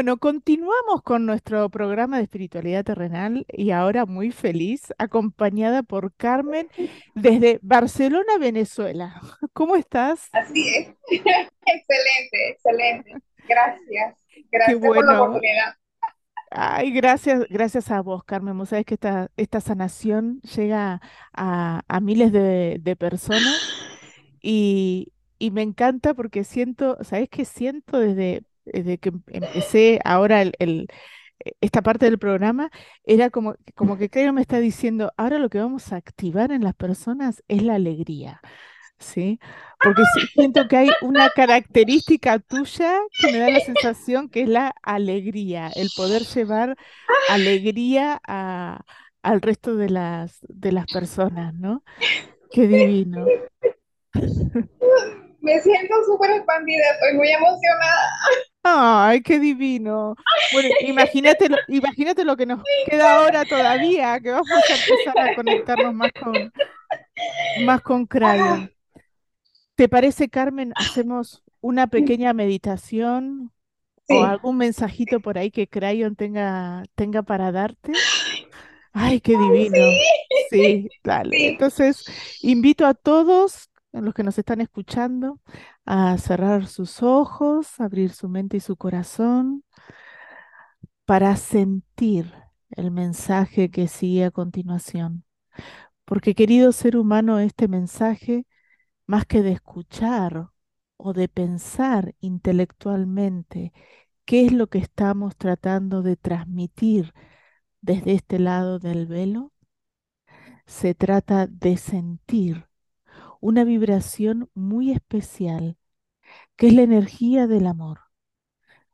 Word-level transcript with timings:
Bueno, 0.00 0.16
continuamos 0.16 1.02
con 1.02 1.26
nuestro 1.26 1.68
programa 1.68 2.16
de 2.16 2.22
espiritualidad 2.22 2.84
terrenal 2.84 3.44
y 3.52 3.70
ahora 3.70 4.06
muy 4.06 4.30
feliz, 4.30 4.94
acompañada 4.96 5.82
por 5.82 6.14
Carmen 6.14 6.70
desde 7.14 7.58
Barcelona, 7.60 8.38
Venezuela. 8.38 9.20
¿Cómo 9.52 9.76
estás? 9.76 10.30
Así 10.32 10.74
es. 10.74 10.88
excelente, 11.10 12.48
excelente. 12.48 13.14
Gracias. 13.46 14.16
Gracias 14.50 14.80
por 14.80 15.04
la 15.04 15.22
oportunidad. 15.22 15.74
Ay, 16.50 16.92
gracias, 16.92 17.44
gracias 17.50 17.90
a 17.90 18.00
vos, 18.00 18.24
Carmen. 18.24 18.56
Vos 18.56 18.70
sabés 18.70 18.86
que 18.86 18.94
esta, 18.94 19.30
esta 19.36 19.60
sanación 19.60 20.40
llega 20.40 21.02
a, 21.34 22.00
miles 22.00 22.32
de, 22.32 22.96
personas 22.98 23.60
y, 24.40 25.12
y, 25.38 25.50
me 25.50 25.60
encanta 25.60 26.14
porque 26.14 26.42
siento, 26.42 26.96
¿sabés 27.04 27.28
qué 27.28 27.44
siento 27.44 27.98
desde, 27.98 28.44
desde 28.72 28.98
que 28.98 29.10
em, 29.10 29.22
empecé 29.28 30.00
ahora 30.04 30.42
el, 30.42 30.88
e, 31.44 31.52
esta 31.60 31.82
parte 31.82 32.06
del 32.06 32.18
programa? 32.18 32.70
Era 33.04 33.30
como, 33.30 33.56
como 33.74 33.98
que 33.98 34.10
creo 34.10 34.32
me 34.32 34.42
está 34.42 34.60
diciendo, 34.60 35.12
ahora 35.16 35.38
lo 35.38 35.48
que 35.48 35.58
vamos 35.58 35.92
a 35.92 35.96
activar 35.96 36.52
en 36.52 36.64
las 36.64 36.74
personas 36.74 37.42
es 37.48 37.62
la 37.62 37.74
alegría. 37.76 38.40
¿sí? 39.00 39.40
Porque 39.82 40.02
siento 40.34 40.68
que 40.68 40.76
hay 40.76 40.90
una 41.02 41.30
característica 41.30 42.38
tuya 42.38 42.98
que 43.18 43.32
me 43.32 43.38
da 43.38 43.50
la 43.50 43.60
sensación 43.60 44.28
que 44.28 44.42
es 44.42 44.48
la 44.48 44.74
alegría, 44.82 45.70
el 45.74 45.88
poder 45.96 46.22
llevar 46.22 46.76
alegría 47.28 48.20
a, 48.26 48.84
al 49.22 49.40
resto 49.40 49.74
de 49.74 49.88
las, 49.90 50.38
de 50.42 50.72
las 50.72 50.86
personas, 50.86 51.54
¿no? 51.54 51.82
Qué 52.50 52.66
divino. 52.66 53.26
Me 55.40 55.58
siento 55.60 55.94
súper 56.04 56.32
expandida, 56.32 56.82
estoy 56.92 57.16
muy 57.16 57.28
emocionada. 57.30 58.10
Ay, 58.62 59.22
qué 59.22 59.38
divino. 59.38 60.14
Bueno, 60.52 60.68
imagínate, 60.80 61.48
imagínate 61.68 62.24
lo 62.24 62.36
que 62.36 62.46
nos 62.46 62.62
queda 62.86 63.16
ahora 63.16 63.44
todavía, 63.44 64.20
que 64.20 64.30
vamos 64.30 64.48
a 64.50 64.74
empezar 64.74 65.18
a 65.18 65.34
conectarnos 65.34 65.94
más 65.94 66.12
con, 66.12 66.52
más 67.64 67.80
con 67.80 68.06
Crayon. 68.06 68.70
¿Te 69.74 69.88
parece, 69.88 70.28
Carmen, 70.28 70.72
hacemos 70.76 71.42
una 71.62 71.86
pequeña 71.86 72.32
meditación 72.34 73.50
o 74.08 74.24
algún 74.24 74.58
mensajito 74.58 75.20
por 75.20 75.38
ahí 75.38 75.50
que 75.50 75.68
Crayon 75.68 76.16
tenga, 76.16 76.82
tenga 76.94 77.22
para 77.22 77.52
darte? 77.52 77.92
Ay, 78.92 79.20
qué 79.20 79.38
divino. 79.38 79.78
Sí, 80.50 80.88
dale. 81.02 81.48
Entonces, 81.48 82.04
invito 82.42 82.84
a 82.84 82.92
todos 82.92 83.69
los 83.92 84.14
que 84.14 84.22
nos 84.22 84.38
están 84.38 84.60
escuchando 84.60 85.40
a 85.84 86.16
cerrar 86.18 86.66
sus 86.66 87.02
ojos, 87.02 87.80
abrir 87.80 88.12
su 88.12 88.28
mente 88.28 88.58
y 88.58 88.60
su 88.60 88.76
corazón 88.76 89.64
para 91.04 91.36
sentir 91.36 92.32
el 92.70 92.90
mensaje 92.90 93.70
que 93.70 93.88
sigue 93.88 94.24
a 94.24 94.30
continuación. 94.30 95.24
Porque 96.04 96.34
querido 96.34 96.72
ser 96.72 96.96
humano, 96.96 97.38
este 97.40 97.68
mensaje 97.68 98.46
más 99.06 99.26
que 99.26 99.42
de 99.42 99.52
escuchar 99.52 100.50
o 100.96 101.12
de 101.12 101.28
pensar 101.28 102.14
intelectualmente 102.20 103.72
qué 104.24 104.46
es 104.46 104.52
lo 104.52 104.68
que 104.68 104.78
estamos 104.78 105.36
tratando 105.36 106.02
de 106.02 106.16
transmitir 106.16 107.12
desde 107.80 108.12
este 108.14 108.38
lado 108.38 108.78
del 108.78 109.06
velo, 109.06 109.52
se 110.66 110.94
trata 110.94 111.46
de 111.48 111.76
sentir 111.76 112.69
una 113.40 113.64
vibración 113.64 114.50
muy 114.54 114.92
especial, 114.92 115.76
que 116.56 116.68
es 116.68 116.74
la 116.74 116.82
energía 116.82 117.46
del 117.46 117.66
amor. 117.66 118.00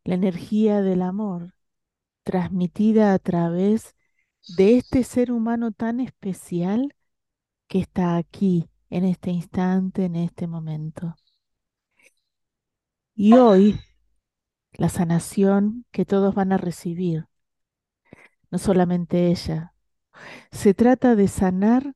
La 0.05 0.15
energía 0.15 0.83
del 0.83 1.03
amor 1.03 1.55
transmitida 2.23 3.13
a 3.13 3.19
través 3.19 3.95
de 4.57 4.77
este 4.79 5.05
ser 5.05 5.33
humano 5.33 5.73
tan 5.73 6.01
especial 6.01 6.95
que 7.69 7.81
está 7.81 8.17
aquí 8.17 8.71
en 8.91 9.05
este 9.05 9.31
instante, 9.31 10.05
en 10.05 10.17
este 10.17 10.47
momento. 10.47 11.17
Y 13.15 13.35
hoy, 13.35 13.81
la 14.73 14.89
sanación 14.89 15.87
que 15.91 16.05
todos 16.05 16.35
van 16.35 16.53
a 16.53 16.59
recibir, 16.59 17.27
no 18.51 18.59
solamente 18.59 19.29
ella, 19.29 19.75
se 20.51 20.75
trata 20.75 21.15
de 21.17 21.29
sanar 21.29 21.95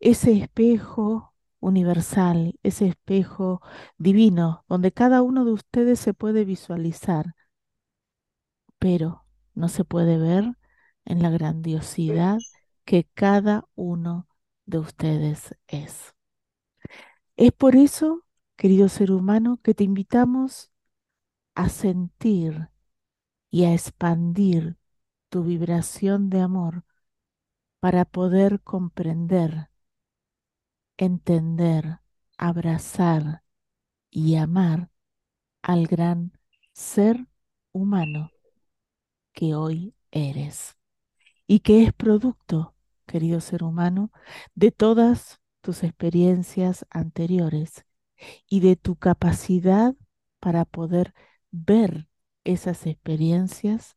ese 0.00 0.32
espejo 0.32 1.34
universal, 1.60 2.58
ese 2.62 2.88
espejo 2.88 3.60
divino, 3.98 4.64
donde 4.68 4.92
cada 4.92 5.22
uno 5.22 5.44
de 5.44 5.52
ustedes 5.52 6.00
se 6.00 6.14
puede 6.14 6.44
visualizar, 6.44 7.34
pero 8.78 9.24
no 9.54 9.68
se 9.68 9.84
puede 9.84 10.18
ver 10.18 10.56
en 11.04 11.22
la 11.22 11.30
grandiosidad 11.30 12.38
que 12.84 13.04
cada 13.14 13.64
uno 13.74 14.28
de 14.66 14.78
ustedes 14.78 15.54
es. 15.68 16.14
Es 17.36 17.52
por 17.52 17.76
eso, 17.76 18.24
querido 18.56 18.88
ser 18.88 19.12
humano, 19.12 19.60
que 19.62 19.74
te 19.74 19.84
invitamos 19.84 20.70
a 21.54 21.68
sentir 21.68 22.70
y 23.50 23.64
a 23.64 23.74
expandir 23.74 24.78
tu 25.30 25.44
vibración 25.44 26.30
de 26.30 26.40
amor 26.40 26.84
para 27.80 28.04
poder 28.04 28.60
comprender, 28.62 29.67
entender, 30.98 32.00
abrazar 32.36 33.42
y 34.10 34.36
amar 34.36 34.90
al 35.62 35.86
gran 35.86 36.32
ser 36.72 37.26
humano 37.72 38.30
que 39.32 39.54
hoy 39.54 39.94
eres 40.10 40.76
y 41.46 41.60
que 41.60 41.84
es 41.84 41.92
producto 41.94 42.74
querido 43.08 43.40
ser 43.40 43.64
humano, 43.64 44.12
de 44.54 44.70
todas 44.70 45.40
tus 45.62 45.82
experiencias 45.82 46.86
anteriores 46.90 47.84
y 48.48 48.60
de 48.60 48.76
tu 48.76 48.94
capacidad 48.96 49.96
para 50.38 50.64
poder 50.64 51.14
ver 51.50 52.06
esas 52.44 52.86
experiencias 52.86 53.96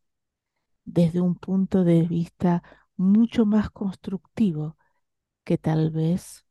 desde 0.86 1.22
un 1.22 1.36
punto 1.36 1.84
de 1.84 2.04
vista 2.04 2.64
mucho 2.96 3.46
más 3.46 3.70
constructivo 3.70 4.78
que 5.44 5.58
tal 5.58 5.92
vez 5.92 6.46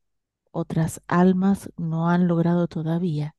otras 0.51 1.03
almas 1.07 1.71
no 1.77 2.09
han 2.09 2.29
logrado 2.29 2.69
todavía. 2.69 3.35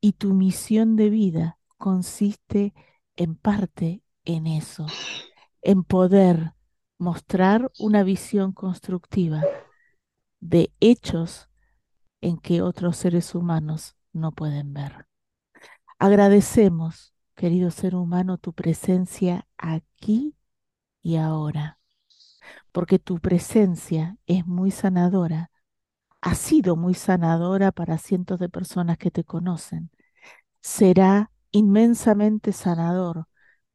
Y 0.00 0.12
tu 0.12 0.34
misión 0.34 0.96
de 0.96 1.10
vida 1.10 1.58
consiste 1.76 2.74
en 3.16 3.34
parte 3.34 4.02
en 4.24 4.46
eso, 4.46 4.86
en 5.62 5.82
poder 5.82 6.54
mostrar 6.98 7.70
una 7.78 8.02
visión 8.02 8.52
constructiva 8.52 9.42
de 10.40 10.72
hechos 10.80 11.48
en 12.20 12.38
que 12.38 12.62
otros 12.62 12.96
seres 12.96 13.34
humanos 13.34 13.96
no 14.12 14.32
pueden 14.32 14.72
ver. 14.72 15.06
Agradecemos, 15.98 17.14
querido 17.34 17.70
ser 17.70 17.94
humano, 17.94 18.38
tu 18.38 18.52
presencia 18.52 19.46
aquí 19.56 20.36
y 21.02 21.16
ahora, 21.16 21.80
porque 22.72 22.98
tu 22.98 23.18
presencia 23.18 24.16
es 24.26 24.46
muy 24.46 24.70
sanadora, 24.70 25.50
ha 26.20 26.34
sido 26.34 26.76
muy 26.76 26.94
sanadora 26.94 27.72
para 27.72 27.98
cientos 27.98 28.38
de 28.40 28.48
personas 28.48 28.98
que 28.98 29.10
te 29.10 29.24
conocen, 29.24 29.90
será 30.62 31.32
inmensamente 31.52 32.52
sanador 32.52 33.28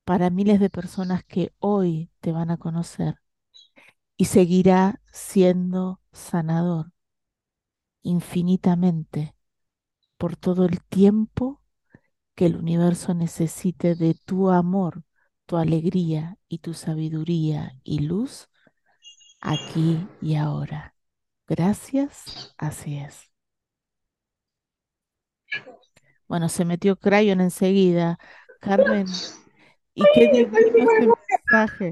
para 0.06 0.30
miles 0.32 0.60
de 0.60 0.70
personas 0.70 1.24
que 1.26 1.54
hoy 1.60 2.12
te 2.22 2.32
van 2.34 2.52
a 2.52 2.58
conocer 2.58 3.18
y 4.18 4.26
seguirá 4.26 5.02
siendo 5.12 6.02
sanador 6.12 6.92
infinitamente 8.04 9.36
por 10.18 10.36
todo 10.38 10.66
el 10.66 10.82
tiempo 10.84 11.62
que 12.36 12.48
el 12.48 12.58
universo 12.58 13.14
necesite 13.16 13.96
de 13.96 14.16
tu 14.16 14.52
amor, 14.52 15.04
tu 15.48 15.58
alegría 15.58 16.38
y 16.50 16.60
tu 16.60 16.74
sabiduría 16.76 17.74
y 17.84 18.00
luz 18.02 18.50
aquí 19.42 20.08
y 20.22 20.36
ahora. 20.36 20.93
Gracias, 21.56 22.56
así 22.58 22.98
es. 22.98 23.30
Bueno, 26.28 26.50
se 26.50 26.66
metió 26.66 26.96
Crayon 26.96 27.42
enseguida. 27.42 28.18
Carmen, 28.60 29.06
y 29.94 30.04
qué 30.16 30.32
divino 30.32 30.58
ese 30.58 31.08
mensaje. 31.30 31.92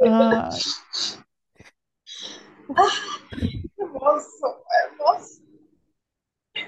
Ay. 0.00 0.58
hermoso, 3.76 4.64
hermoso. 4.86 5.42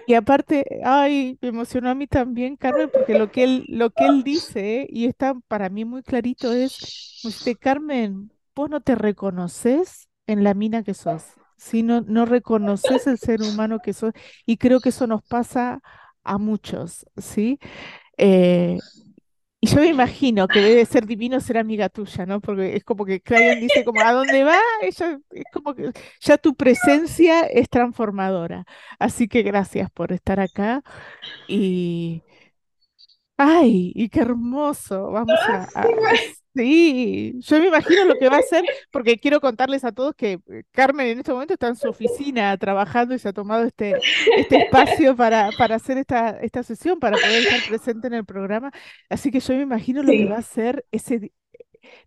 Y 0.07 0.13
aparte, 0.13 0.83
ay, 0.85 1.39
me 1.41 1.49
emocionó 1.49 1.89
a 1.89 1.95
mí 1.95 2.07
también, 2.07 2.57
Carmen, 2.57 2.91
porque 2.93 3.19
lo 3.19 3.33
que 3.33 3.45
él, 3.45 3.65
lo 3.69 3.89
que 3.89 4.05
él 4.05 4.23
dice, 4.25 4.87
y 4.91 5.07
está 5.07 5.35
para 5.49 5.71
mí 5.71 5.87
muy 5.87 6.03
clarito, 6.03 6.53
es, 6.53 7.23
usted, 7.25 7.57
Carmen, 7.59 8.31
vos 8.55 8.69
no 8.69 8.83
te 8.83 8.95
reconoces 8.95 10.11
en 10.27 10.45
la 10.45 10.53
mina 10.53 10.83
que 10.83 10.93
sos, 10.93 11.25
si 11.57 11.83
no, 11.83 12.01
no 12.03 12.27
reconoces 12.27 13.07
el 13.07 13.19
ser 13.19 13.43
humano 13.43 13.81
que 13.81 13.93
sos, 13.93 14.13
y 14.47 14.57
creo 14.59 14.81
que 14.81 14.91
eso 14.91 15.07
nos 15.07 15.23
pasa 15.23 15.81
a 16.25 16.39
muchos, 16.39 17.07
¿sí? 17.17 17.59
Eh, 18.19 18.83
y 19.61 19.67
yo 19.69 19.81
me 19.81 19.87
imagino 19.89 20.49
que 20.49 20.61
debe 20.61 20.85
ser 20.85 21.07
divino 21.07 21.41
ser 21.41 21.57
amiga 21.59 21.89
tuya, 21.89 22.27
¿no? 22.27 22.41
Porque 22.41 22.77
es 22.77 22.85
como 22.85 23.07
que 23.07 23.21
Crayon 23.23 23.61
dice 23.61 23.83
como, 23.85 24.03
¿a 24.03 24.13
dónde 24.13 24.45
va? 24.45 24.59
Ella, 24.83 25.19
es 25.31 25.45
como 25.53 25.75
que 25.75 25.91
ya 26.21 26.37
tu 26.39 26.55
presencia 26.55 27.43
es 27.47 27.69
transformadora. 27.71 28.65
Así 28.99 29.27
que 29.29 29.43
gracias 29.43 29.91
por 29.91 30.13
estar 30.13 30.39
acá 30.41 30.83
y... 31.47 32.25
¡Ay! 33.37 33.93
¡Y 33.95 34.09
qué 34.11 34.21
hermoso! 34.21 35.11
Vamos 35.11 35.49
a, 35.49 35.69
a- 35.75 35.95
Sí, 36.57 37.35
yo 37.41 37.59
me 37.59 37.67
imagino 37.67 38.05
lo 38.05 38.17
que 38.17 38.29
va 38.29 38.37
a 38.37 38.39
hacer, 38.41 38.65
porque 38.93 39.19
quiero 39.19 39.41
contarles 39.41 39.83
a 39.85 39.91
todos 39.91 40.15
que 40.15 40.35
eh, 40.49 40.63
Carmen 40.71 41.09
en 41.09 41.19
este 41.19 41.33
momento 41.33 41.55
está 41.55 41.67
en 41.67 41.75
su 41.75 41.89
oficina 41.89 42.57
trabajando 42.59 43.13
y 43.13 43.19
se 43.19 43.29
ha 43.29 43.33
tomado 43.33 43.65
este, 43.65 43.99
este 44.37 44.57
espacio 44.59 45.17
para, 45.17 45.51
para 45.59 45.75
hacer 45.75 45.99
esta, 45.99 46.31
esta 46.41 46.63
sesión, 46.63 47.01
para 47.01 47.19
poder 47.19 47.43
estar 47.43 47.61
presente 47.65 48.07
en 48.07 48.15
el 48.15 48.25
programa. 48.25 48.71
Así 49.09 49.33
que 49.33 49.41
yo 49.41 49.55
me 49.55 49.63
imagino 49.63 50.05
lo 50.05 50.15
que 50.15 50.27
va 50.27 50.37
a 50.37 50.39
hacer 50.39 50.87
ese... 50.93 51.33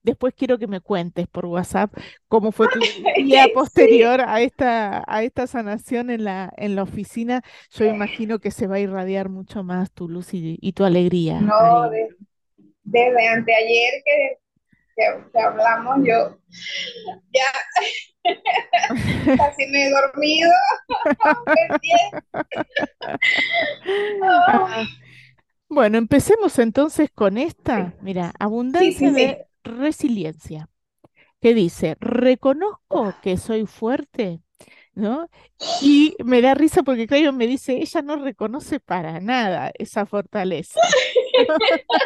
Después 0.04 0.34
quiero 0.36 0.58
que 0.60 0.68
me 0.68 0.82
cuentes 0.82 1.28
por 1.28 1.46
WhatsApp 1.46 1.94
cómo 2.28 2.52
fue 2.52 2.68
tu 2.70 2.80
día 3.16 3.48
sí, 3.48 3.54
posterior 3.54 4.22
a 4.22 4.42
esta, 4.42 5.04
a 5.08 5.24
esta 5.24 5.48
sanación 5.48 6.10
en 6.12 6.24
la, 6.26 6.52
en 6.58 6.76
la 6.76 6.84
oficina. 6.84 7.44
Yo 7.72 7.86
imagino 7.86 8.40
que 8.40 8.52
se 8.52 8.68
va 8.68 8.76
a 8.78 8.80
irradiar 8.80 9.30
mucho 9.30 9.64
más 9.64 9.92
tu 9.92 10.10
luz 10.10 10.34
y, 10.34 10.58
y 10.62 10.74
tu 10.74 10.84
alegría 10.86 11.42
no, 11.42 11.90
de- 11.90 12.16
desde 12.88 13.28
anteayer 13.28 14.04
que, 14.06 14.38
que, 14.96 15.04
que 15.32 15.40
hablamos, 15.40 15.98
yo 16.04 16.38
ya 17.34 17.52
casi 19.38 19.68
me 19.68 19.88
he 19.88 19.90
dormido. 19.90 20.52
Oh, 24.22 24.68
Bueno, 25.70 25.98
empecemos 25.98 26.60
entonces 26.60 27.10
con 27.14 27.38
esta, 27.38 27.94
mira, 28.02 28.30
sí, 28.30 28.36
abundancia 28.40 29.10
sí, 29.10 29.14
de 29.14 29.48
sí. 29.64 29.70
resiliencia, 29.70 30.70
que 31.42 31.54
dice, 31.54 31.98
reconozco 32.00 33.14
que 33.22 33.36
soy 33.36 33.66
fuerte, 33.66 34.42
¿no? 34.98 35.30
Y 35.82 36.16
me 36.24 36.42
da 36.42 36.54
risa 36.54 36.84
porque 36.84 37.08
Claudio 37.08 37.34
me 37.34 37.48
dice, 37.48 37.78
ella 37.78 38.02
no 38.02 38.18
reconoce 38.18 38.80
para 38.80 39.20
nada 39.20 39.72
esa 39.78 40.06
fortaleza. 40.06 40.80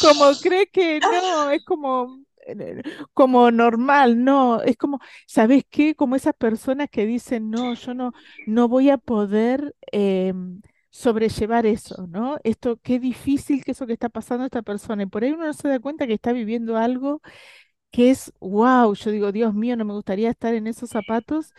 Como 0.00 0.32
cree 0.42 0.66
que 0.68 1.00
no, 1.00 1.50
es 1.50 1.64
como, 1.64 2.20
eh, 2.46 2.82
como 3.14 3.50
normal, 3.50 4.22
no, 4.24 4.62
es 4.62 4.76
como, 4.76 4.98
¿sabes 5.26 5.64
qué? 5.70 5.94
Como 5.94 6.16
esas 6.16 6.34
personas 6.34 6.88
que 6.90 7.06
dicen, 7.06 7.50
no, 7.50 7.74
yo 7.74 7.94
no, 7.94 8.12
no 8.46 8.68
voy 8.68 8.90
a 8.90 8.98
poder 8.98 9.74
em, 9.92 10.60
sobrellevar 10.90 11.66
eso, 11.66 12.06
¿no? 12.08 12.38
Esto, 12.44 12.78
qué 12.82 12.98
difícil 12.98 13.64
que 13.64 13.72
eso 13.72 13.86
que 13.86 13.92
está 13.94 14.08
pasando 14.08 14.44
a 14.44 14.46
esta 14.46 14.62
persona. 14.62 15.04
Y 15.04 15.06
por 15.06 15.24
ahí 15.24 15.32
uno 15.32 15.46
no 15.46 15.52
se 15.52 15.68
da 15.68 15.78
cuenta 15.80 16.06
que 16.06 16.14
está 16.14 16.32
viviendo 16.32 16.76
algo 16.76 17.22
que 17.92 18.10
es, 18.10 18.32
wow, 18.40 18.94
yo 18.94 19.12
digo, 19.12 19.32
Dios 19.32 19.54
mío, 19.54 19.76
no 19.76 19.86
me 19.86 19.94
gustaría 19.94 20.30
estar 20.30 20.54
en 20.54 20.68
esos 20.68 20.90
zapatos 20.90 21.54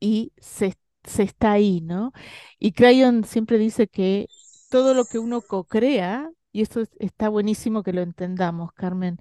y 0.00 0.32
se, 0.38 0.74
se 1.04 1.22
está 1.24 1.52
ahí, 1.52 1.80
¿no? 1.82 2.12
Y 2.58 2.72
Crayon 2.72 3.24
siempre 3.24 3.58
dice 3.58 3.88
que 3.88 4.30
todo 4.70 4.94
lo 4.94 5.06
que 5.06 5.18
uno 5.18 5.42
co-crea, 5.42 6.30
y 6.52 6.62
esto 6.62 6.80
es- 6.80 6.90
está 6.98 7.28
buenísimo 7.28 7.82
que 7.82 7.92
lo 7.92 8.02
entendamos, 8.02 8.72
Carmen, 8.74 9.18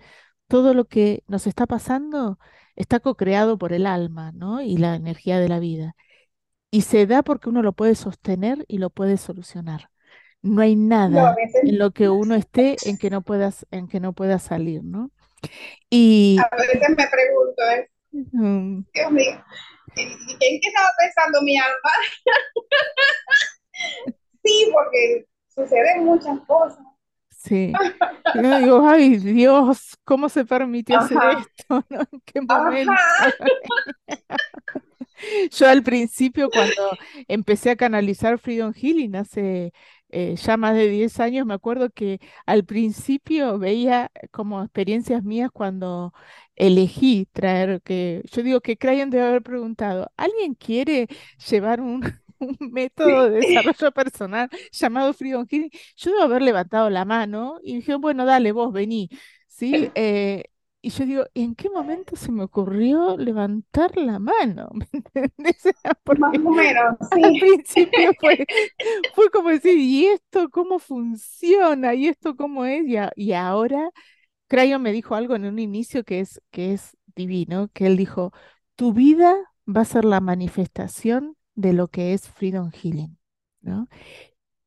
todo 0.47 0.73
lo 0.73 0.85
que 0.85 1.23
nos 1.27 1.47
está 1.47 1.65
pasando 1.67 2.39
está 2.75 2.99
co-creado 2.99 3.57
por 3.57 3.73
el 3.73 3.85
alma, 3.87 4.31
¿no? 4.33 4.61
Y 4.61 4.77
la 4.77 4.95
energía 4.95 5.39
de 5.39 5.49
la 5.49 5.59
vida. 5.59 5.95
Y 6.71 6.81
se 6.81 7.05
da 7.07 7.23
porque 7.23 7.49
uno 7.49 7.61
lo 7.63 7.73
puede 7.73 7.95
sostener 7.95 8.65
y 8.67 8.79
lo 8.79 8.89
puede 8.89 9.17
solucionar. 9.17 9.89
No 10.41 10.61
hay 10.61 10.75
nada 10.75 11.35
veces, 11.35 11.61
en 11.65 11.79
lo 11.79 11.91
que 11.91 12.09
uno 12.09 12.35
esté 12.35 12.77
en 12.89 12.97
que 12.97 13.09
no 13.09 13.21
puedas, 13.23 13.65
en 13.71 13.87
que 13.87 13.99
no 13.99 14.13
pueda 14.13 14.39
salir, 14.39 14.83
¿no? 14.83 15.11
Y 15.89 16.37
a 16.39 16.55
veces 16.55 16.89
me 16.89 17.07
pregunto, 17.07 17.63
eh, 17.71 17.89
Dios 18.93 19.11
mío, 19.11 19.43
¿en 19.95 20.09
qué 20.39 20.67
estaba 20.67 20.89
pensando 20.99 21.41
mi 21.43 21.57
alma? 21.57 21.91
Sí, 24.43 24.69
porque 24.71 25.25
suceden 25.47 26.05
muchas 26.05 26.39
cosas. 26.45 26.79
sí. 27.29 27.73
Yo 28.35 28.57
digo, 28.59 28.87
ay 28.87 29.17
Dios, 29.17 29.97
¿cómo 30.03 30.29
se 30.29 30.45
permitió 30.45 30.99
hacer 30.99 31.17
esto? 31.39 31.83
¿no? 31.89 32.01
¿En 32.11 32.21
qué 32.25 32.41
momento? 32.41 32.93
Yo 35.51 35.67
al 35.69 35.81
principio, 35.83 36.49
cuando 36.49 36.73
empecé 37.27 37.71
a 37.71 37.75
canalizar 37.75 38.37
Freedom 38.37 38.73
Healing 38.73 39.15
hace 39.15 39.73
eh, 40.15 40.35
ya 40.37 40.57
más 40.57 40.75
de 40.75 40.87
10 40.89 41.19
años, 41.19 41.45
me 41.45 41.53
acuerdo 41.53 41.89
que 41.89 42.19
al 42.45 42.65
principio 42.65 43.59
veía 43.59 44.11
como 44.31 44.61
experiencias 44.63 45.23
mías 45.23 45.49
cuando 45.53 46.13
elegí 46.55 47.27
traer, 47.33 47.81
que 47.81 48.21
yo 48.31 48.43
digo 48.43 48.61
que 48.61 48.77
Crayon 48.77 49.09
debe 49.09 49.25
haber 49.27 49.43
preguntado, 49.43 50.11
¿alguien 50.17 50.55
quiere 50.55 51.07
llevar 51.49 51.81
un, 51.81 52.01
un 52.39 52.57
método 52.71 53.29
de 53.29 53.39
desarrollo 53.41 53.91
personal 53.91 54.49
llamado 54.71 55.13
Freedom 55.13 55.45
Healing? 55.49 55.69
Yo 55.97 56.11
debo 56.11 56.23
haber 56.23 56.41
levantado 56.41 56.89
la 56.89 57.05
mano 57.05 57.59
y 57.63 57.75
dije, 57.77 57.95
bueno, 57.95 58.25
dale, 58.25 58.51
vos 58.51 58.71
vení. 58.73 59.09
¿Sí? 59.47 59.91
Eh, 59.95 60.43
y 60.85 60.89
yo 60.91 61.05
digo, 61.05 61.25
¿en 61.33 61.55
qué 61.55 61.69
momento 61.69 62.15
se 62.15 62.31
me 62.31 62.43
ocurrió 62.43 63.17
levantar 63.17 63.97
la 63.97 64.19
mano? 64.19 64.69
¿Me 64.73 64.87
entendés? 64.93 65.57
Más 66.11 66.33
Porque 66.33 66.39
o 66.45 66.51
menos, 66.51 66.95
al 67.21 67.35
sí. 67.35 67.39
principio 67.39 68.13
fue, 68.19 68.45
fue 69.13 69.29
como 69.31 69.49
decir, 69.49 69.77
¿y 69.79 70.07
esto 70.07 70.49
cómo 70.49 70.79
funciona? 70.79 71.93
¿Y 71.95 72.07
esto 72.07 72.35
cómo 72.35 72.65
es? 72.65 72.85
Y, 72.87 72.97
a- 72.97 73.11
y 73.15 73.33
ahora, 73.33 73.89
Crayon 74.47 74.81
me 74.81 74.91
dijo 74.93 75.15
algo 75.15 75.35
en 75.35 75.45
un 75.45 75.59
inicio 75.59 76.03
que 76.03 76.21
es, 76.21 76.41
que 76.51 76.73
es 76.73 76.97
divino, 77.15 77.69
que 77.73 77.87
él 77.87 77.97
dijo, 77.97 78.33
tu 78.75 78.93
vida 78.93 79.35
va 79.67 79.81
a 79.81 79.85
ser 79.85 80.05
la 80.05 80.21
manifestación 80.21 81.37
de 81.55 81.73
lo 81.73 81.87
que 81.89 82.13
es 82.13 82.29
Freedom 82.29 82.71
Healing, 82.71 83.17
¿no? 83.61 83.87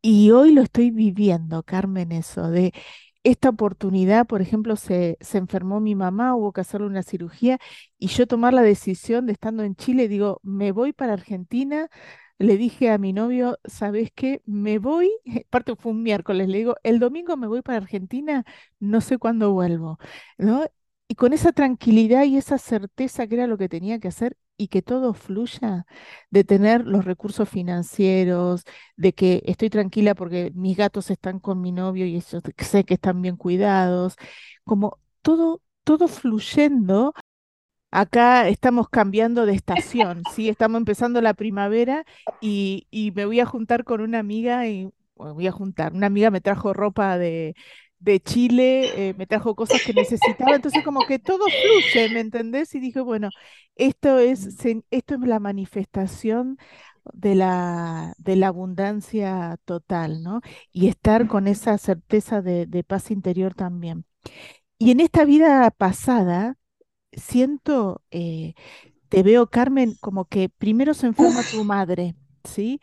Y 0.02 0.30
hoy 0.30 0.52
lo 0.52 0.62
estoy 0.62 0.90
viviendo, 0.90 1.62
Carmen, 1.64 2.12
eso, 2.12 2.50
de 2.50 2.72
esta 3.25 3.48
oportunidad, 3.50 4.26
por 4.26 4.40
ejemplo, 4.42 4.76
se, 4.76 5.18
se 5.20 5.38
enfermó 5.38 5.80
mi 5.80 5.94
mamá, 5.94 6.34
hubo 6.37 6.52
que 6.52 6.60
hacerle 6.62 6.87
una 6.87 7.02
cirugía 7.02 7.58
y 7.98 8.08
yo 8.08 8.26
tomar 8.26 8.54
la 8.54 8.62
decisión 8.62 9.26
de 9.26 9.32
estando 9.32 9.62
en 9.64 9.76
Chile, 9.76 10.08
digo, 10.08 10.40
me 10.42 10.72
voy 10.72 10.92
para 10.92 11.12
Argentina. 11.14 11.88
Le 12.38 12.56
dije 12.56 12.90
a 12.90 12.98
mi 12.98 13.12
novio, 13.12 13.58
¿sabes 13.64 14.10
qué? 14.14 14.42
Me 14.46 14.78
voy, 14.78 15.10
aparte 15.48 15.75
fue 15.76 15.92
un 15.92 16.02
miércoles, 16.02 16.48
le 16.48 16.58
digo, 16.58 16.76
el 16.84 17.00
domingo 17.00 17.37
me 17.37 17.48
voy 17.48 17.62
para 17.62 17.78
Argentina, 17.78 18.44
no 18.78 19.00
sé 19.00 19.18
cuándo 19.18 19.52
vuelvo, 19.52 19.98
¿no? 20.38 20.64
Y 21.08 21.14
con 21.16 21.32
esa 21.32 21.52
tranquilidad 21.52 22.25
y 22.25 22.37
esa 22.37 22.58
certeza 22.58 23.26
que 23.26 23.34
era 23.37 23.46
lo 23.46 23.58
que 23.58 23.68
tenía 23.68 23.98
que 23.98 24.08
hacer 24.08 24.37
y 24.58 24.68
que 24.68 24.82
todo 24.82 25.14
fluya, 25.14 25.86
de 26.30 26.44
tener 26.44 26.84
los 26.86 27.04
recursos 27.04 27.48
financieros, 27.48 28.64
de 28.96 29.14
que 29.14 29.42
estoy 29.46 29.70
tranquila 29.70 30.14
porque 30.14 30.52
mis 30.54 30.76
gatos 30.76 31.10
están 31.10 31.38
con 31.40 31.60
mi 31.62 31.72
novio 31.72 32.04
y 32.06 32.20
sé 32.20 32.84
que 32.84 32.94
están 32.94 33.22
bien 33.22 33.36
cuidados, 33.36 34.16
como 34.64 34.98
todo, 35.22 35.62
todo 35.84 36.08
fluyendo. 36.08 37.14
Acá 37.90 38.48
estamos 38.48 38.88
cambiando 38.90 39.46
de 39.46 39.54
estación, 39.54 40.22
¿sí? 40.34 40.48
Estamos 40.50 40.78
empezando 40.78 41.22
la 41.22 41.34
primavera 41.34 42.04
y, 42.40 42.86
me 43.14 43.24
voy 43.26 43.40
a 43.40 43.46
juntar 43.46 43.84
con 43.84 44.00
una 44.02 44.18
amiga 44.18 44.66
y 44.68 44.90
voy 45.14 45.46
a 45.46 45.52
juntar. 45.52 45.94
Una 45.94 46.06
amiga 46.08 46.30
me 46.30 46.40
trajo 46.40 46.74
ropa 46.74 47.16
de, 47.18 47.54
de 48.00 48.20
Chile, 48.20 49.08
eh, 49.10 49.14
me 49.14 49.26
trajo 49.26 49.54
cosas 49.56 49.82
que 49.82 49.92
necesitaba, 49.94 50.56
entonces 50.56 50.82
como 50.84 51.04
que 51.04 51.18
todo 51.18 51.50
fluye, 51.52 52.08
¿me 52.08 52.20
entendés? 52.20 52.74
Y 52.74 52.80
dije, 52.80 53.00
bueno, 53.00 53.32
esto 53.76 54.18
es, 54.18 54.56
se- 54.56 54.84
esto 54.90 55.14
es 55.14 55.20
la 55.22 55.40
manifestación 55.40 56.58
de 57.12 57.34
la, 57.34 58.14
de 58.18 58.36
la 58.36 58.48
abundancia 58.48 59.58
total, 59.64 60.22
¿no? 60.22 60.40
Y 60.72 60.88
estar 60.88 61.26
con 61.26 61.48
esa 61.48 61.78
certeza 61.78 62.42
de, 62.42 62.66
de 62.66 62.84
paz 62.84 63.10
interior 63.10 63.54
también. 63.54 64.04
Y 64.78 64.90
en 64.92 65.00
esta 65.00 65.24
vida 65.24 65.70
pasada, 65.70 66.56
siento, 67.12 68.02
eh, 68.10 68.54
te 69.08 69.22
veo, 69.24 69.48
Carmen, 69.50 69.96
como 70.00 70.26
que 70.26 70.48
primero 70.50 70.94
se 70.94 71.06
enferma 71.08 71.44
tu 71.44 71.64
madre, 71.64 72.16
¿sí? 72.44 72.80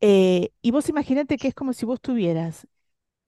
Eh, 0.00 0.50
y 0.62 0.72
vos 0.72 0.88
imagínate 0.90 1.38
que 1.38 1.48
es 1.48 1.54
como 1.54 1.72
si 1.74 1.86
vos 1.86 2.00
tuvieras 2.00 2.68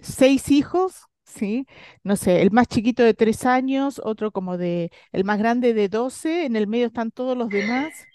seis 0.00 0.50
hijos, 0.50 1.06
¿sí? 1.30 1.66
No 2.04 2.16
sé, 2.16 2.42
el 2.42 2.50
más 2.50 2.66
chiquito 2.68 3.02
de 3.02 3.14
tres 3.14 3.44
años, 3.46 4.00
otro 4.04 4.32
como 4.32 4.58
de, 4.58 4.90
el 5.12 5.25
más 5.25 5.38
grande 5.38 5.75
de 5.75 5.88
12, 5.88 6.44
en 6.46 6.56
el 6.56 6.66
medio 6.66 6.87
están 6.87 7.10
todos 7.10 7.37
los 7.37 7.50
demás. 7.50 8.08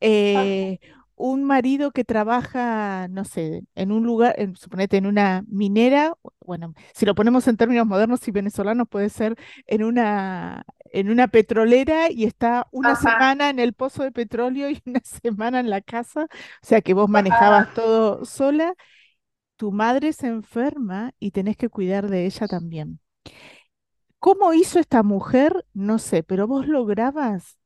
eh, 0.00 0.78
un 1.16 1.44
marido 1.44 1.90
que 1.90 2.04
trabaja, 2.04 3.08
no 3.10 3.24
sé, 3.24 3.62
en 3.74 3.92
un 3.92 4.04
lugar, 4.06 4.34
en, 4.38 4.54
suponete 4.56 4.96
en 4.98 5.06
una 5.06 5.44
minera, 5.48 6.14
bueno, 6.40 6.74
si 6.94 7.06
lo 7.06 7.14
ponemos 7.16 7.48
en 7.48 7.56
términos 7.56 7.86
modernos 7.86 8.26
y 8.28 8.30
venezolanos, 8.30 8.86
puede 8.88 9.08
ser 9.10 9.36
en 9.66 9.82
una, 9.84 10.64
en 10.92 11.10
una 11.10 11.26
petrolera 11.28 12.10
y 12.10 12.24
está 12.24 12.68
una 12.70 12.94
Ajá, 12.94 12.96
semana 12.96 13.50
en 13.50 13.58
el 13.58 13.72
pozo 13.74 14.04
de 14.04 14.12
petróleo 14.12 14.70
y 14.70 14.80
una 14.86 15.00
semana 15.04 15.60
en 15.60 15.70
la 15.70 15.80
casa, 15.80 16.24
o 16.24 16.66
sea 16.66 16.80
que 16.82 16.94
vos 16.94 17.08
manejabas 17.08 17.64
ajá. 17.64 17.72
todo 17.72 18.24
sola, 18.24 18.74
tu 19.58 19.72
madre 19.72 20.14
se 20.14 20.28
enferma 20.28 21.12
y 21.18 21.32
tenés 21.32 21.56
que 21.56 21.68
cuidar 21.68 22.08
de 22.08 22.26
ella 22.26 22.46
también. 22.46 23.00
¿Cómo 24.20 24.54
hizo 24.54 24.78
esta 24.78 25.02
mujer? 25.02 25.66
No 25.74 25.98
sé, 25.98 26.22
pero 26.22 26.46
vos 26.46 26.66
lograbas 26.66 27.58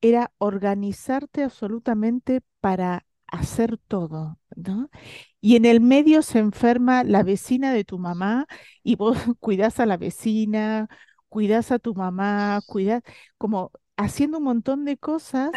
era 0.00 0.32
organizarte 0.38 1.42
absolutamente 1.42 2.40
para 2.60 3.04
hacer 3.26 3.78
todo, 3.78 4.38
¿no? 4.54 4.90
Y 5.40 5.56
en 5.56 5.64
el 5.64 5.80
medio 5.80 6.22
se 6.22 6.38
enferma 6.38 7.04
la 7.04 7.22
vecina 7.24 7.72
de 7.72 7.84
tu 7.84 7.98
mamá 7.98 8.46
y 8.82 8.96
vos 8.96 9.18
cuidás 9.40 9.80
a 9.80 9.86
la 9.86 9.96
vecina, 9.96 10.88
cuidás 11.28 11.72
a 11.72 11.80
tu 11.80 11.94
mamá, 11.94 12.60
cuidás, 12.66 13.02
como 13.38 13.72
haciendo 13.96 14.38
un 14.38 14.44
montón 14.44 14.84
de 14.84 14.98
cosas, 14.98 15.50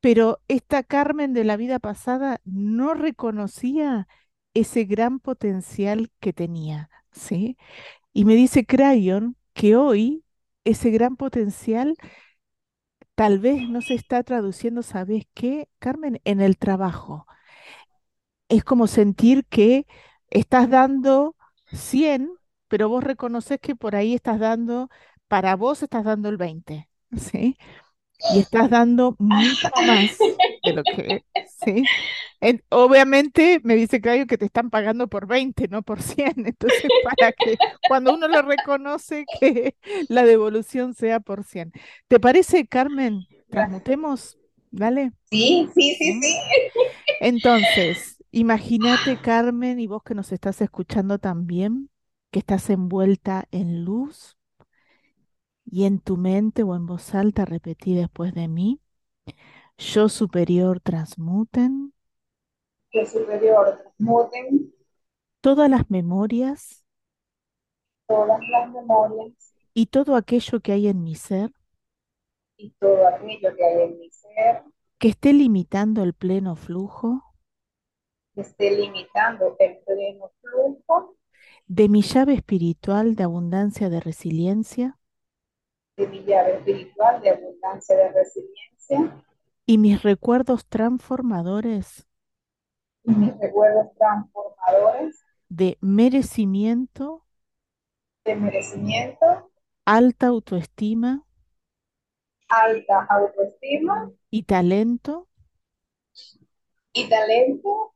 pero 0.00 0.40
esta 0.48 0.82
Carmen 0.82 1.32
de 1.32 1.44
la 1.44 1.56
vida 1.56 1.78
pasada 1.78 2.40
no 2.44 2.94
reconocía 2.94 4.08
ese 4.54 4.84
gran 4.84 5.20
potencial 5.20 6.10
que 6.20 6.32
tenía, 6.32 6.90
¿sí? 7.12 7.56
Y 8.14 8.24
me 8.26 8.34
dice 8.36 8.66
Crayon 8.66 9.36
que 9.54 9.76
hoy 9.76 10.24
ese 10.64 10.90
gran 10.90 11.16
potencial 11.16 11.96
tal 13.14 13.38
vez 13.38 13.68
no 13.68 13.82
se 13.82 13.94
está 13.94 14.22
traduciendo, 14.24 14.82
¿sabes 14.82 15.24
qué, 15.34 15.68
Carmen? 15.78 16.20
En 16.24 16.40
el 16.40 16.58
trabajo. 16.58 17.26
Es 18.48 18.64
como 18.64 18.86
sentir 18.86 19.44
que 19.46 19.86
estás 20.30 20.68
dando 20.70 21.36
100, 21.72 22.30
pero 22.68 22.88
vos 22.88 23.04
reconoces 23.04 23.60
que 23.60 23.76
por 23.76 23.94
ahí 23.96 24.14
estás 24.14 24.40
dando, 24.40 24.88
para 25.28 25.54
vos 25.56 25.82
estás 25.82 26.04
dando 26.04 26.28
el 26.28 26.36
20, 26.36 26.88
¿sí? 27.16 27.56
Y 28.28 28.40
estás 28.40 28.70
dando 28.70 29.16
mucho 29.18 29.68
más 29.80 30.30
de 30.62 30.72
lo 30.72 30.84
que, 30.86 31.24
¿sí? 31.44 31.84
En- 32.40 32.62
obviamente 32.70 33.60
me 33.64 33.74
dice 33.74 34.00
Claudio 34.00 34.26
que 34.26 34.38
te 34.38 34.46
están 34.46 34.70
pagando 34.70 35.08
por 35.08 35.26
20, 35.26 35.68
no 35.68 35.82
por 35.82 36.02
100. 36.02 36.34
Entonces, 36.46 36.92
para 37.00 37.32
que 37.32 37.58
cuando 37.86 38.12
uno 38.14 38.28
lo 38.28 38.42
reconoce, 38.42 39.28
que 39.40 39.76
la 40.08 40.24
devolución 40.24 40.94
sea 40.94 41.20
por 41.20 41.44
100. 41.44 41.72
¿Te 42.08 42.20
parece, 42.20 42.66
Carmen? 42.66 43.26
Transmutemos, 43.48 44.38
dale. 44.70 45.12
Sí, 45.30 45.68
sí, 45.74 45.94
sí, 45.96 46.20
sí. 46.20 46.36
Entonces, 47.18 48.22
imagínate, 48.30 49.18
Carmen, 49.18 49.80
y 49.80 49.86
vos 49.86 50.02
que 50.02 50.14
nos 50.14 50.32
estás 50.32 50.60
escuchando 50.60 51.18
también, 51.18 51.90
que 52.30 52.38
estás 52.40 52.70
envuelta 52.70 53.46
en 53.50 53.84
luz 53.84 54.36
y 55.70 55.84
en 55.84 56.00
tu 56.00 56.16
mente 56.16 56.62
o 56.64 56.74
en 56.74 56.86
voz 56.86 57.14
alta 57.14 57.44
repetí 57.44 57.94
después 57.94 58.34
de 58.34 58.48
mí, 58.48 58.80
yo 59.78 60.08
superior 60.08 60.80
transmuten. 60.80 61.94
Que 62.90 63.06
superior 63.06 63.78
transmuten. 63.80 64.74
Todas 65.40 65.70
las 65.70 65.88
memorias. 65.88 66.84
Todas 68.06 68.40
las 68.50 68.70
memorias. 68.72 69.54
Y 69.72 69.86
todo 69.86 70.16
aquello 70.16 70.60
que 70.60 70.72
hay 70.72 70.88
en 70.88 71.02
mi 71.02 71.14
ser. 71.14 71.52
Y 72.56 72.70
todo 72.72 73.06
aquello 73.06 73.54
que 73.56 73.64
hay 73.64 73.82
en 73.82 73.98
mi 73.98 74.10
ser. 74.10 74.64
Que 74.98 75.08
esté 75.08 75.32
limitando 75.32 76.02
el 76.02 76.14
pleno 76.14 76.56
flujo. 76.56 77.22
Que 78.34 78.40
esté 78.40 78.72
limitando 78.72 79.56
el 79.60 79.78
pleno 79.86 80.30
flujo. 80.40 81.16
De 81.66 81.88
mi 81.88 82.02
llave 82.02 82.34
espiritual 82.34 83.14
de 83.14 83.22
abundancia 83.22 83.88
de 83.88 84.00
resiliencia 84.00 84.99
espiritual 86.04 87.20
de 87.20 87.30
abundancia 87.30 87.96
de 87.96 88.12
resiliencia. 88.12 89.24
Y 89.66 89.78
mis 89.78 90.02
recuerdos 90.02 90.66
transformadores. 90.66 92.06
Y 93.04 93.12
mis 93.12 93.36
recuerdos 93.38 93.86
transformadores. 93.98 95.24
De 95.48 95.78
merecimiento, 95.80 97.24
de 98.24 98.36
merecimiento, 98.36 99.50
alta 99.84 100.28
autoestima. 100.28 101.24
Alta 102.48 103.06
autoestima. 103.08 104.10
Y 104.30 104.42
talento. 104.44 105.28
Y 106.92 107.08
talento. 107.08 107.94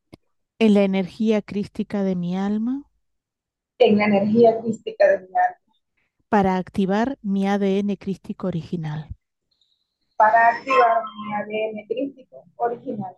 En 0.59 0.75
la 0.75 0.83
energía 0.83 1.43
crística 1.43 2.03
de 2.03 2.15
mi 2.15 2.37
alma. 2.37 2.89
En 3.79 3.99
la 3.99 4.05
energía 4.05 4.61
crística 4.61 5.09
de 5.09 5.21
mi 5.21 5.35
alma 5.37 5.64
para 6.35 6.57
activar 6.57 7.17
mi 7.23 7.47
ADN 7.47 7.97
crístico 7.97 8.49
original. 8.49 9.09
para 10.17 10.49
activar 10.49 11.05
mi 11.15 11.35
ADN 11.35 11.87
crístico 11.87 12.45
original. 12.57 13.17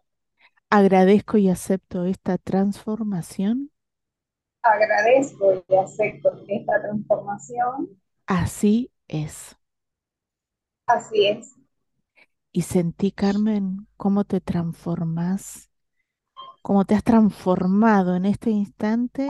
Agradezco 0.70 1.38
y 1.38 1.49
acepto 1.49 2.04
esta 2.04 2.38
transformación. 2.38 3.73
Agradezco 4.62 5.64
y 5.66 5.76
acepto 5.76 6.44
esta 6.46 6.82
transformación. 6.82 7.88
Así 8.28 8.92
es. 9.08 9.56
Así 10.87 11.26
es. 11.28 11.54
Y 12.52 12.62
sentí, 12.62 13.12
Carmen, 13.12 13.87
cómo 13.96 14.25
te 14.25 14.40
transformas, 14.40 15.70
cómo 16.62 16.85
te 16.85 16.94
has 16.94 17.04
transformado 17.04 18.16
en 18.16 18.26
este 18.26 18.50
instante 18.50 19.28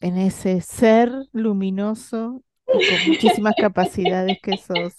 en 0.00 0.18
ese 0.18 0.60
ser 0.60 1.10
luminoso 1.32 2.42
y 2.66 2.86
con 2.86 3.08
muchísimas 3.08 3.54
capacidades 3.60 4.38
que 4.42 4.56
sos. 4.56 4.94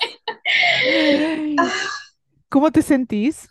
Ay, 0.83 1.55
¿Cómo 2.49 2.71
te 2.71 2.81
sentís? 2.81 3.47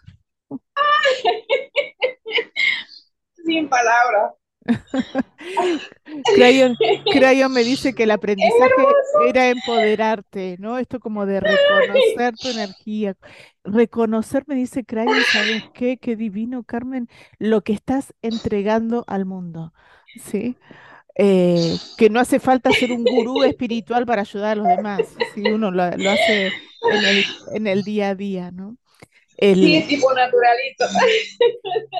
Sin 3.44 3.68
palabras. 3.68 4.32
Crayon, 6.34 6.76
Crayon 7.12 7.52
me 7.52 7.64
dice 7.64 7.94
que 7.94 8.02
el 8.02 8.10
aprendizaje 8.10 8.82
era 9.28 9.48
empoderarte, 9.48 10.56
¿no? 10.58 10.78
Esto 10.78 11.00
como 11.00 11.26
de 11.26 11.40
reconocer 11.40 12.36
tu 12.36 12.48
energía. 12.48 13.16
Reconocer, 13.64 14.44
me 14.46 14.54
dice 14.54 14.84
Crayon, 14.84 15.22
¿sabes 15.32 15.64
qué? 15.72 15.98
Qué 15.98 16.16
divino, 16.16 16.64
Carmen, 16.64 17.08
lo 17.38 17.62
que 17.62 17.72
estás 17.72 18.14
entregando 18.20 19.04
al 19.06 19.24
mundo, 19.24 19.72
¿sí? 20.20 20.56
Eh, 21.18 21.80
que 21.96 22.10
no 22.10 22.20
hace 22.20 22.40
falta 22.40 22.72
ser 22.75 22.92
un 22.92 23.06
gurú 23.06 23.42
espiritual 23.44 24.06
para 24.06 24.22
ayudar 24.22 24.52
a 24.52 24.56
los 24.56 24.68
demás, 24.68 25.18
si 25.34 25.48
uno 25.48 25.70
lo, 25.72 25.90
lo 25.98 26.10
hace 26.10 26.54
en 26.87 27.04
el, 27.04 27.26
en 27.54 27.66
el 27.66 27.84
día 27.84 28.10
a 28.10 28.14
día, 28.14 28.50
¿no? 28.52 28.78
Sí, 29.60 29.82
El, 29.82 29.88
tipo 29.88 30.12
naturalito. 30.14 30.84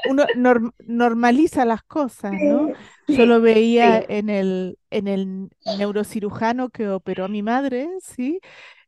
uno 0.03 0.29
norm- 0.33 0.73
normaliza 0.81 1.65
las 1.65 1.83
cosas, 1.83 2.41
¿no? 2.41 2.71
Yo 3.07 3.27
lo 3.27 3.41
veía 3.41 4.03
en 4.09 4.29
el, 4.31 4.79
en 4.91 5.09
el 5.09 5.51
neurocirujano 5.65 6.71
que 6.71 6.89
operó 6.89 7.25
a 7.25 7.29
mi 7.29 7.43
madre, 7.43 7.89
¿sí? 8.01 8.41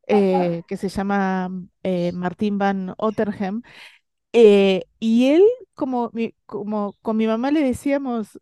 Eh, 0.09 0.65
que 0.69 0.77
se 0.77 0.89
llama 0.91 1.51
eh, 1.85 2.13
Martín 2.13 2.59
Van 2.59 2.95
Otterhem. 2.99 3.63
eh, 4.35 4.85
y 5.01 5.29
él, 5.29 5.45
como, 5.75 6.11
mi- 6.15 6.35
como 6.47 6.95
con 7.03 7.17
mi 7.17 7.27
mamá 7.29 7.51
le 7.53 7.63
decíamos, 7.63 8.41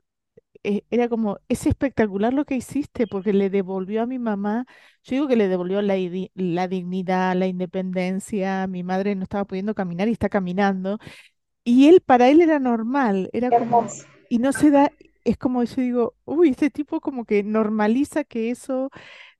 eh, 0.65 0.83
era 0.91 1.09
como, 1.09 1.39
es 1.49 1.67
espectacular 1.67 2.33
lo 2.35 2.45
que 2.45 2.57
hiciste, 2.57 3.07
porque 3.07 3.33
le 3.33 3.51
devolvió 3.51 4.03
a 4.03 4.07
mi 4.07 4.19
mamá, 4.19 4.67
yo 5.05 5.13
digo 5.17 5.29
que 5.29 5.37
le 5.37 5.49
devolvió 5.49 5.83
la, 5.83 5.97
la 6.35 6.69
dignidad, 6.69 7.37
la 7.37 7.47
independencia, 7.47 8.67
mi 8.67 8.83
madre 8.83 9.15
no 9.15 9.23
estaba 9.25 9.45
pudiendo 9.47 9.75
caminar 9.75 10.09
y 10.09 10.13
está 10.13 10.29
caminando. 10.29 10.99
Y 11.65 11.89
él, 11.89 12.01
para 12.01 12.29
él 12.31 12.41
era 12.41 12.59
normal, 12.59 13.31
era 13.33 13.53
como, 13.53 13.93
y 14.29 14.39
no 14.39 14.53
se 14.53 14.71
da, 14.71 14.93
es 15.25 15.37
como 15.39 15.65
yo 15.65 15.83
digo, 15.83 16.15
uy, 16.25 16.51
este 16.51 16.71
tipo 16.71 17.01
como 17.01 17.25
que 17.27 17.43
normaliza 17.43 18.25
que 18.25 18.51
eso 18.51 18.91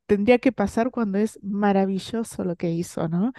tendría 0.07 0.39
que 0.39 0.53
pasar 0.53 0.91
cuando 0.91 1.19
es 1.19 1.39
maravilloso 1.43 2.45
lo 2.45 2.57
que 2.57 2.71
hizo, 2.71 3.09
¿no? 3.09 3.33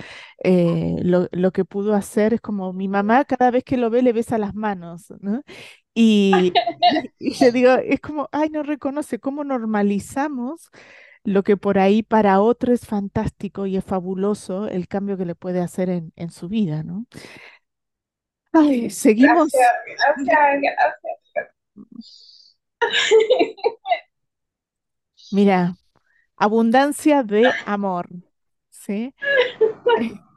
Eh, 0.44 0.98
lo, 1.04 1.28
lo 1.32 1.52
que 1.52 1.66
pudo 1.66 1.96
hacer 1.96 2.34
es 2.36 2.42
como 2.42 2.74
mi 2.74 2.88
mamá 2.88 3.26
cada 3.26 3.52
vez 3.52 3.64
que 3.64 3.78
lo 3.78 3.90
ve 3.90 4.02
le 4.04 4.14
besa 4.14 4.38
las 4.38 4.56
manos, 4.56 5.14
¿no? 5.22 5.44
Y, 5.96 6.53
y, 7.17 7.34
yo 7.34 7.51
digo, 7.51 7.72
es 7.74 8.00
como, 8.00 8.29
ay, 8.31 8.50
no 8.50 8.63
reconoce 8.63 9.19
cómo 9.19 9.43
normalizamos 9.43 10.69
lo 11.24 11.43
que 11.43 11.58
por 11.58 11.77
ahí 11.77 12.03
para 12.03 12.39
otro 12.41 12.74
es 12.74 12.86
fantástico 12.86 13.65
y 13.65 13.75
es 13.75 13.84
fabuloso 13.84 14.67
el 14.67 14.88
cambio 14.88 15.17
que 15.17 15.25
le 15.25 15.36
puede 15.36 15.62
hacer 15.62 15.89
en, 15.89 16.13
en 16.15 16.31
su 16.31 16.48
vida, 16.48 16.84
¿no? 16.84 17.05
Ay, 18.53 18.89
seguimos. 18.89 19.51
Gracias, 19.51 20.25
gracias, 20.25 20.62
gracias. 20.62 21.50
Mira, 25.31 25.75
abundancia 26.36 27.24
de 27.24 27.51
amor. 27.65 28.08
¿Sí? 28.69 29.13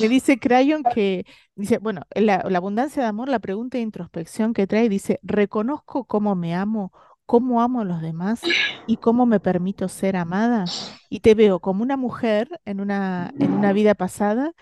Me 0.00 0.08
dice 0.08 0.38
Crayon 0.38 0.82
que, 0.82 1.24
dice, 1.54 1.78
bueno, 1.78 2.02
la, 2.14 2.36
abundancia 2.36 3.02
de 3.02 3.08
amor, 3.08 3.28
la 3.28 3.38
pregunta 3.38 3.78
de 3.78 3.82
introspección 3.82 4.54
que 4.54 4.66
trae, 4.66 4.88
dice, 4.88 5.20
reconozco 5.22 6.04
cómo 6.04 6.34
me 6.36 6.54
amo, 6.54 6.92
cómo 7.26 7.62
amo 7.62 7.80
a 7.80 7.84
los 7.84 8.00
demás 8.00 8.40
y 8.86 8.96
cómo 8.96 9.26
me 9.26 9.40
permito 9.40 9.88
ser 9.88 10.16
amada. 10.16 10.64
Y 11.08 11.20
te 11.20 11.34
veo 11.34 11.60
como 11.60 11.82
una 11.82 11.96
mujer 11.96 12.60
en 12.64 12.80
una, 12.80 13.32
en 13.38 13.52
una 13.52 13.72
vida 13.72 13.94
pasada 13.94 14.52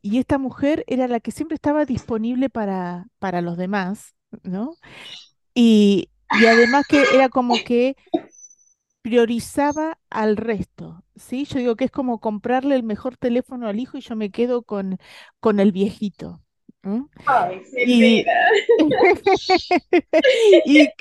y 0.00 0.18
esta 0.18 0.38
mujer 0.38 0.84
era 0.86 1.08
la 1.08 1.20
que 1.20 1.32
siempre 1.32 1.56
estaba 1.56 1.84
disponible 1.84 2.50
para, 2.50 3.06
para 3.18 3.42
los 3.42 3.56
demás, 3.56 4.14
¿no? 4.42 4.74
Y, 5.54 6.10
y 6.40 6.46
además 6.46 6.86
que 6.88 7.02
era 7.14 7.28
como 7.28 7.54
que 7.64 7.96
priorizaba 9.02 9.98
al 10.10 10.36
resto, 10.36 11.04
¿sí? 11.16 11.44
Yo 11.46 11.58
digo 11.58 11.76
que 11.76 11.84
es 11.86 11.90
como 11.90 12.20
comprarle 12.20 12.74
el 12.76 12.82
mejor 12.82 13.16
teléfono 13.16 13.68
al 13.68 13.80
hijo 13.80 13.98
y 13.98 14.00
yo 14.02 14.16
me 14.16 14.30
quedo 14.30 14.62
con, 14.62 14.98
con 15.40 15.60
el 15.60 15.72
viejito. 15.72 16.42
Ay, 17.26 17.62
Y, 17.82 18.24
mira. 18.24 18.48
y, 20.64 20.92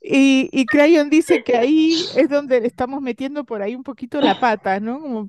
y- 0.00 0.48
y 0.52 0.68
Crayon 0.68 1.10
dice 1.10 1.42
que 1.42 1.56
ahí 1.56 2.08
es 2.14 2.28
donde 2.28 2.60
le 2.60 2.66
estamos 2.68 3.00
metiendo 3.02 3.44
por 3.44 3.62
ahí 3.62 3.74
un 3.74 3.82
poquito 3.84 4.20
la 4.22 4.34
pata, 4.36 4.80
¿no? 4.80 5.00
Como 5.00 5.28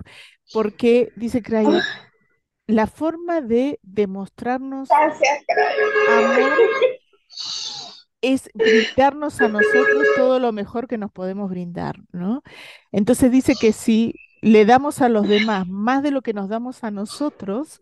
porque, 0.51 1.11
dice 1.15 1.41
Crayon, 1.41 1.87
la 2.67 2.87
forma 2.87 3.41
de 3.41 3.79
demostrarnos 3.83 4.89
Gracias, 4.89 5.43
Crayon. 5.47 5.89
amor 6.07 6.51
es 8.21 8.49
brindarnos 8.53 9.41
a 9.41 9.47
nosotros 9.47 10.05
todo 10.15 10.39
lo 10.39 10.51
mejor 10.51 10.87
que 10.87 10.97
nos 10.97 11.11
podemos 11.11 11.49
brindar, 11.49 11.97
¿no? 12.11 12.43
Entonces 12.91 13.31
dice 13.31 13.55
que 13.59 13.73
si 13.73 14.15
le 14.41 14.65
damos 14.65 15.01
a 15.01 15.09
los 15.09 15.27
demás 15.27 15.67
más 15.67 16.03
de 16.03 16.11
lo 16.11 16.21
que 16.21 16.33
nos 16.33 16.49
damos 16.49 16.83
a 16.83 16.91
nosotros, 16.91 17.81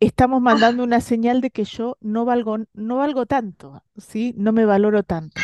estamos 0.00 0.42
mandando 0.42 0.84
una 0.84 1.00
señal 1.00 1.40
de 1.40 1.50
que 1.50 1.64
yo 1.64 1.96
no 2.00 2.24
valgo, 2.24 2.58
no 2.74 2.96
valgo 2.98 3.26
tanto, 3.26 3.84
¿sí? 3.96 4.34
No 4.36 4.52
me 4.52 4.64
valoro 4.66 5.02
tanto. 5.02 5.40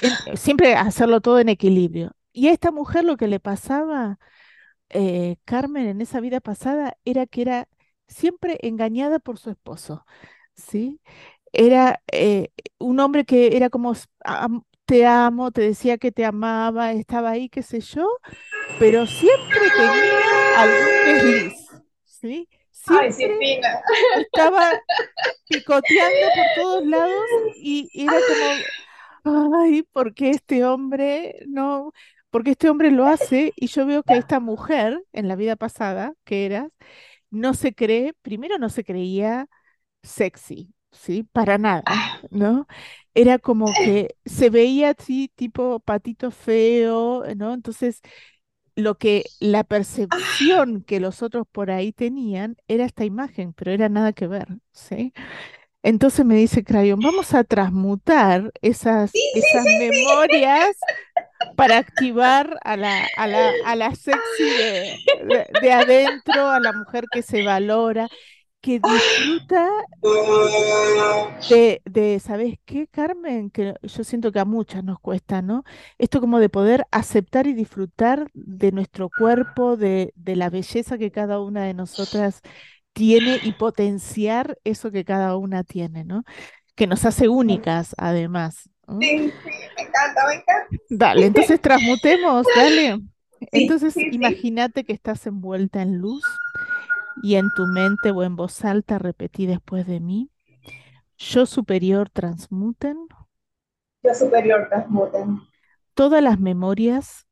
En- 0.00 0.36
siempre 0.36 0.74
hacerlo 0.74 1.20
todo 1.20 1.38
en 1.40 1.48
equilibrio. 1.48 2.12
Y 2.32 2.48
a 2.48 2.52
esta 2.52 2.70
mujer 2.70 3.04
lo 3.04 3.16
que 3.16 3.28
le 3.28 3.40
pasaba, 3.40 4.18
eh, 4.90 5.36
Carmen, 5.44 5.86
en 5.88 6.00
esa 6.00 6.20
vida 6.20 6.40
pasada, 6.40 6.96
era 7.04 7.26
que 7.26 7.42
era 7.42 7.68
siempre 8.08 8.58
engañada 8.62 9.18
por 9.20 9.38
su 9.38 9.50
esposo, 9.50 10.06
¿sí? 10.54 11.00
Era 11.52 12.02
eh, 12.10 12.50
un 12.78 13.00
hombre 13.00 13.24
que 13.24 13.56
era 13.56 13.70
como, 13.70 13.94
te 14.86 15.06
amo, 15.06 15.50
te 15.52 15.62
decía 15.62 15.98
que 15.98 16.12
te 16.12 16.24
amaba, 16.24 16.92
estaba 16.92 17.30
ahí, 17.30 17.48
qué 17.48 17.62
sé 17.62 17.80
yo, 17.80 18.06
pero 18.78 19.06
siempre 19.06 19.60
tenía 19.76 20.60
algún 20.60 21.04
desliz, 21.06 21.54
¿sí? 22.04 22.48
Siempre 22.70 23.60
estaba 24.18 24.70
picoteando 25.48 26.26
por 26.34 26.46
todos 26.62 26.86
lados 26.86 27.24
y 27.56 27.88
y 27.92 28.04
era 28.06 28.16
como, 29.24 29.56
ay, 29.56 29.82
¿por 29.82 30.14
qué 30.14 30.30
este 30.30 30.64
hombre 30.64 31.40
no? 31.46 31.92
Porque 32.30 32.52
este 32.52 32.70
hombre 32.70 32.90
lo 32.90 33.06
hace 33.06 33.52
y 33.56 33.66
yo 33.68 33.86
veo 33.86 34.02
que 34.02 34.16
esta 34.16 34.40
mujer 34.40 35.02
en 35.12 35.28
la 35.28 35.36
vida 35.36 35.56
pasada 35.56 36.14
que 36.24 36.46
eras, 36.46 36.68
no 37.30 37.54
se 37.54 37.74
cree, 37.74 38.14
primero 38.22 38.58
no 38.58 38.68
se 38.68 38.84
creía 38.84 39.48
sexy, 40.02 40.74
¿sí? 40.92 41.24
Para 41.24 41.58
nada, 41.58 41.84
¿no? 42.30 42.66
Era 43.14 43.38
como 43.38 43.66
que 43.72 44.16
se 44.24 44.50
veía 44.50 44.90
así 44.98 45.30
tipo 45.34 45.80
patito 45.80 46.30
feo, 46.30 47.24
¿no? 47.36 47.54
Entonces, 47.54 48.00
lo 48.76 48.98
que 48.98 49.24
la 49.40 49.64
percepción 49.64 50.82
que 50.84 51.00
los 51.00 51.22
otros 51.22 51.46
por 51.50 51.70
ahí 51.70 51.92
tenían 51.92 52.56
era 52.68 52.84
esta 52.86 53.04
imagen, 53.04 53.52
pero 53.54 53.72
era 53.72 53.88
nada 53.88 54.12
que 54.12 54.26
ver, 54.28 54.48
¿sí? 54.72 55.12
Entonces 55.82 56.24
me 56.26 56.36
dice 56.36 56.64
Crayon, 56.64 57.00
vamos 57.00 57.34
a 57.34 57.44
transmutar 57.44 58.52
esas, 58.62 59.28
esas 59.32 59.64
memorias 59.78 60.76
para 61.56 61.78
activar 61.78 62.58
a 62.64 62.76
la, 62.76 63.06
a 63.16 63.26
la, 63.26 63.50
a 63.64 63.76
la 63.76 63.94
sexy 63.96 64.44
de, 64.50 65.00
de, 65.24 65.46
de 65.62 65.72
adentro, 65.72 66.48
a 66.50 66.60
la 66.60 66.72
mujer 66.72 67.06
que 67.10 67.22
se 67.22 67.42
valora, 67.42 68.08
que 68.62 68.80
disfruta 68.80 69.68
de, 71.50 71.82
de, 71.84 72.20
¿sabes 72.20 72.54
qué, 72.64 72.86
Carmen? 72.86 73.50
Que 73.50 73.74
yo 73.82 74.04
siento 74.04 74.30
que 74.30 74.38
a 74.38 74.44
muchas 74.44 74.84
nos 74.84 75.00
cuesta, 75.00 75.42
¿no? 75.42 75.64
Esto 75.98 76.20
como 76.20 76.38
de 76.38 76.48
poder 76.48 76.86
aceptar 76.92 77.48
y 77.48 77.54
disfrutar 77.54 78.28
de 78.34 78.70
nuestro 78.70 79.10
cuerpo, 79.10 79.76
de, 79.76 80.12
de 80.14 80.36
la 80.36 80.48
belleza 80.48 80.96
que 80.96 81.10
cada 81.10 81.40
una 81.40 81.64
de 81.64 81.74
nosotras 81.74 82.40
tiene 82.92 83.40
y 83.42 83.52
potenciar 83.52 84.56
eso 84.62 84.92
que 84.92 85.04
cada 85.04 85.36
una 85.36 85.64
tiene, 85.64 86.04
¿no? 86.04 86.22
Que 86.76 86.86
nos 86.86 87.04
hace 87.04 87.28
únicas, 87.28 87.94
además. 87.98 88.70
¿no? 88.86 89.00
Sí, 89.00 89.08
sí, 89.08 89.50
me 89.76 89.82
encanta, 89.82 90.26
me 90.28 90.34
encanta. 90.34 90.76
Dale, 90.88 91.26
entonces 91.26 91.60
transmutemos, 91.60 92.46
dale. 92.54 93.00
Entonces, 93.50 93.94
sí, 93.94 94.02
sí. 94.02 94.10
imagínate 94.12 94.84
que 94.84 94.92
estás 94.92 95.26
envuelta 95.26 95.82
en 95.82 95.98
luz 95.98 96.22
y 97.22 97.36
en 97.36 97.52
tu 97.54 97.66
mente 97.66 98.10
o 98.10 98.22
en 98.22 98.36
voz 98.36 98.64
alta 98.64 98.98
repetí 98.98 99.46
después 99.46 99.86
de 99.86 100.00
mí. 100.00 100.30
Yo 101.16 101.46
superior 101.46 102.10
transmuten. 102.10 103.06
Yo 104.02 104.14
superior 104.14 104.68
transmuten. 104.68 105.40
Todas 105.94 106.22
las 106.22 106.38
memorias. 106.40 107.26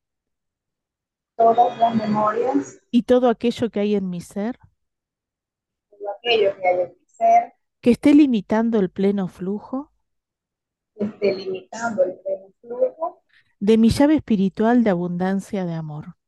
Todas 1.36 1.78
las 1.78 1.94
memorias, 1.94 2.80
y 2.90 3.04
todo 3.04 3.30
aquello 3.30 3.70
que 3.70 3.80
hay 3.80 3.94
en 3.94 4.10
mi 4.10 4.20
ser. 4.20 4.58
Todo 5.88 6.10
aquello 6.18 6.54
que 6.60 6.68
hay 6.68 6.80
en 6.80 6.90
mi 6.90 7.06
ser, 7.06 7.54
que 7.80 7.90
esté 7.92 8.14
limitando 8.14 8.78
el 8.78 8.90
pleno 8.90 9.26
flujo. 9.26 9.90
Que 10.94 11.06
esté 11.06 11.32
limitando 11.32 12.04
el 12.04 12.18
pleno 12.20 12.52
flujo. 12.60 13.22
De 13.58 13.78
mi 13.78 13.88
llave 13.88 14.16
espiritual 14.16 14.84
de 14.84 14.90
abundancia 14.90 15.64
de 15.64 15.72
amor 15.72 16.19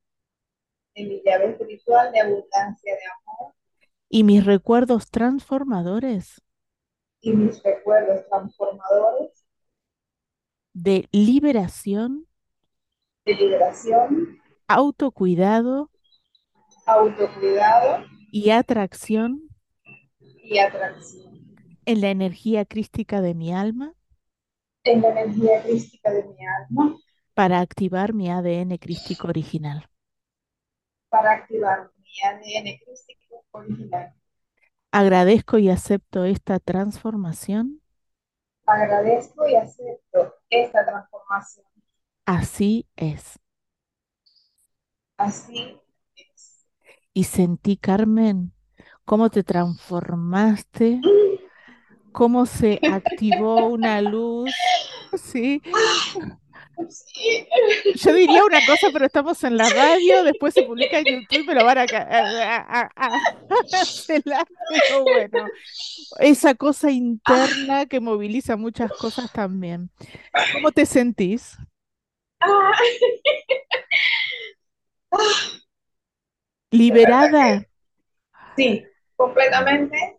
de 0.95 1.05
mi 1.05 1.23
llave 1.25 1.51
espiritual 1.51 2.13
de 2.13 2.21
abundancia 2.21 2.95
de 2.95 3.01
amor. 3.01 3.55
Y 4.09 4.25
mis 4.25 4.45
recuerdos 4.45 5.11
transformadores 5.11 6.43
y 7.21 7.33
mis 7.33 7.63
recuerdos 7.63 8.27
transformadores. 8.29 9.47
De 10.75 11.09
liberación, 11.13 12.27
de 13.25 13.35
liberación, 13.35 14.41
autocuidado 14.67 15.91
autocuidado 16.87 18.05
y 18.33 18.51
atracción 18.51 19.43
y 20.21 20.59
atracción. 20.59 21.57
En 21.85 22.01
la 22.01 22.11
energía 22.11 22.65
crística 22.65 23.21
de 23.21 23.35
mi 23.35 23.53
alma 23.53 23.95
en 24.85 25.01
la 25.01 25.11
energía 25.11 25.63
crística 25.63 26.11
de 26.11 26.25
mi 26.25 26.45
alma. 26.45 26.97
Para 27.35 27.61
activar 27.61 28.13
mi 28.13 28.31
ADN 28.31 28.77
crístico 28.79 29.29
original. 29.29 29.89
Para 31.12 31.33
activar 31.33 31.90
mi 31.98 32.22
ADN 32.25 32.81
crístico 32.83 33.44
original. 33.51 34.14
Agradezco 34.90 35.59
y 35.59 35.68
acepto 35.68 36.25
esta 36.25 36.59
transformación. 36.59 37.83
Agradezco 38.64 39.46
y 39.46 39.55
acepto 39.55 40.35
esta 40.48 40.87
transformación. 40.87 41.66
Así 42.25 42.87
es. 42.96 43.38
Así 45.18 45.79
es. 46.16 46.66
Y 47.12 47.25
sentí, 47.25 47.77
Carmen, 47.77 48.55
cómo 49.05 49.29
te 49.29 49.42
transformaste, 49.42 50.98
cómo 52.12 52.46
se 52.46 52.81
activó 52.90 53.66
una 53.66 54.01
luz, 54.01 54.51
¿sí? 55.22 55.61
Sí. 56.89 57.47
Yo 57.95 58.13
diría 58.15 58.45
una 58.45 58.61
cosa, 58.67 58.89
pero 58.93 59.07
estamos 59.07 59.43
en 59.45 59.57
la 59.57 59.69
radio, 59.69 60.25
después 60.25 60.55
se 60.55 60.63
publica 60.63 60.99
en 60.99 61.05
YouTube, 61.05 61.47
me 61.47 61.55
lo 61.55 61.65
van 61.65 61.79
a, 61.79 61.83
a- 61.83 62.81
a- 62.85 62.91
a- 62.97 63.21
pero 64.69 65.03
bueno, 65.05 65.47
esa 66.21 66.55
cosa 66.55 66.91
interna 66.91 67.87
que 67.87 68.01
moviliza 68.01 68.57
muchas 68.57 68.91
cosas 68.93 69.31
también. 69.33 69.91
¿Cómo 70.53 70.73
te 70.73 70.87
sentís? 70.87 71.57
¿Liberada? 76.71 77.67
sí, 78.57 78.85
completamente. 79.17 80.19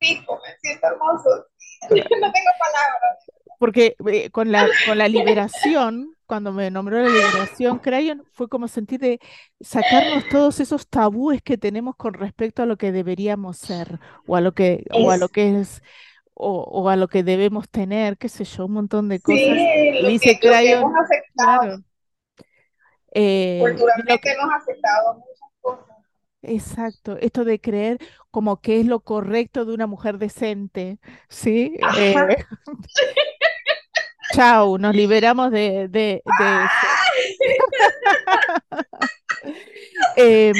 Sí, 0.00 0.14
me 0.26 0.56
siento 0.60 0.86
hermoso. 0.86 1.46
No 1.90 1.96
tengo 2.32 2.50
palabras. 2.58 3.30
Porque 3.58 3.96
eh, 4.10 4.30
con, 4.30 4.52
la, 4.52 4.66
con 4.86 4.98
la 4.98 5.08
liberación, 5.08 6.14
cuando 6.26 6.52
me 6.52 6.70
nombró 6.70 7.02
la 7.02 7.08
liberación, 7.08 7.78
Crayon, 7.78 8.24
fue 8.32 8.48
como 8.48 8.68
sentir 8.68 9.00
de 9.00 9.20
sacarnos 9.60 10.28
todos 10.28 10.60
esos 10.60 10.88
tabúes 10.88 11.42
que 11.42 11.58
tenemos 11.58 11.96
con 11.96 12.14
respecto 12.14 12.62
a 12.62 12.66
lo 12.66 12.76
que 12.76 12.92
deberíamos 12.92 13.58
ser 13.58 13.98
o 14.26 14.36
a 14.36 14.40
lo 14.40 14.52
que, 14.52 14.84
o 14.92 15.10
a 15.10 15.16
lo 15.16 15.28
que 15.28 15.60
es 15.60 15.82
o, 16.40 16.88
a 16.88 16.94
lo 16.94 17.08
que 17.08 17.24
debemos 17.24 17.68
tener, 17.68 18.16
qué 18.16 18.28
sé 18.28 18.44
yo, 18.44 18.66
un 18.66 18.72
montón 18.72 19.08
de 19.08 19.20
cosas. 19.20 19.40
Sí, 19.40 20.06
dice 20.06 20.38
que, 20.38 20.48
Crayon, 20.48 20.92
claro. 21.34 21.78
Eh, 23.12 23.58
Culturalmente 23.60 24.32
hemos 24.32 24.54
aceptado 24.54 25.14
muchas 25.14 25.50
cosas. 25.60 25.96
Exacto, 26.42 27.16
esto 27.20 27.44
de 27.44 27.60
creer 27.60 27.98
como 28.30 28.60
que 28.60 28.78
es 28.78 28.86
lo 28.86 29.00
correcto 29.00 29.64
de 29.64 29.74
una 29.74 29.88
mujer 29.88 30.18
decente, 30.18 30.98
¿sí? 31.28 31.76
Eh, 31.98 32.14
chau, 34.34 34.78
nos 34.78 34.94
liberamos 34.94 35.50
de, 35.50 35.88
de, 35.88 36.22
eso. 36.24 36.86
Em, 40.16 40.54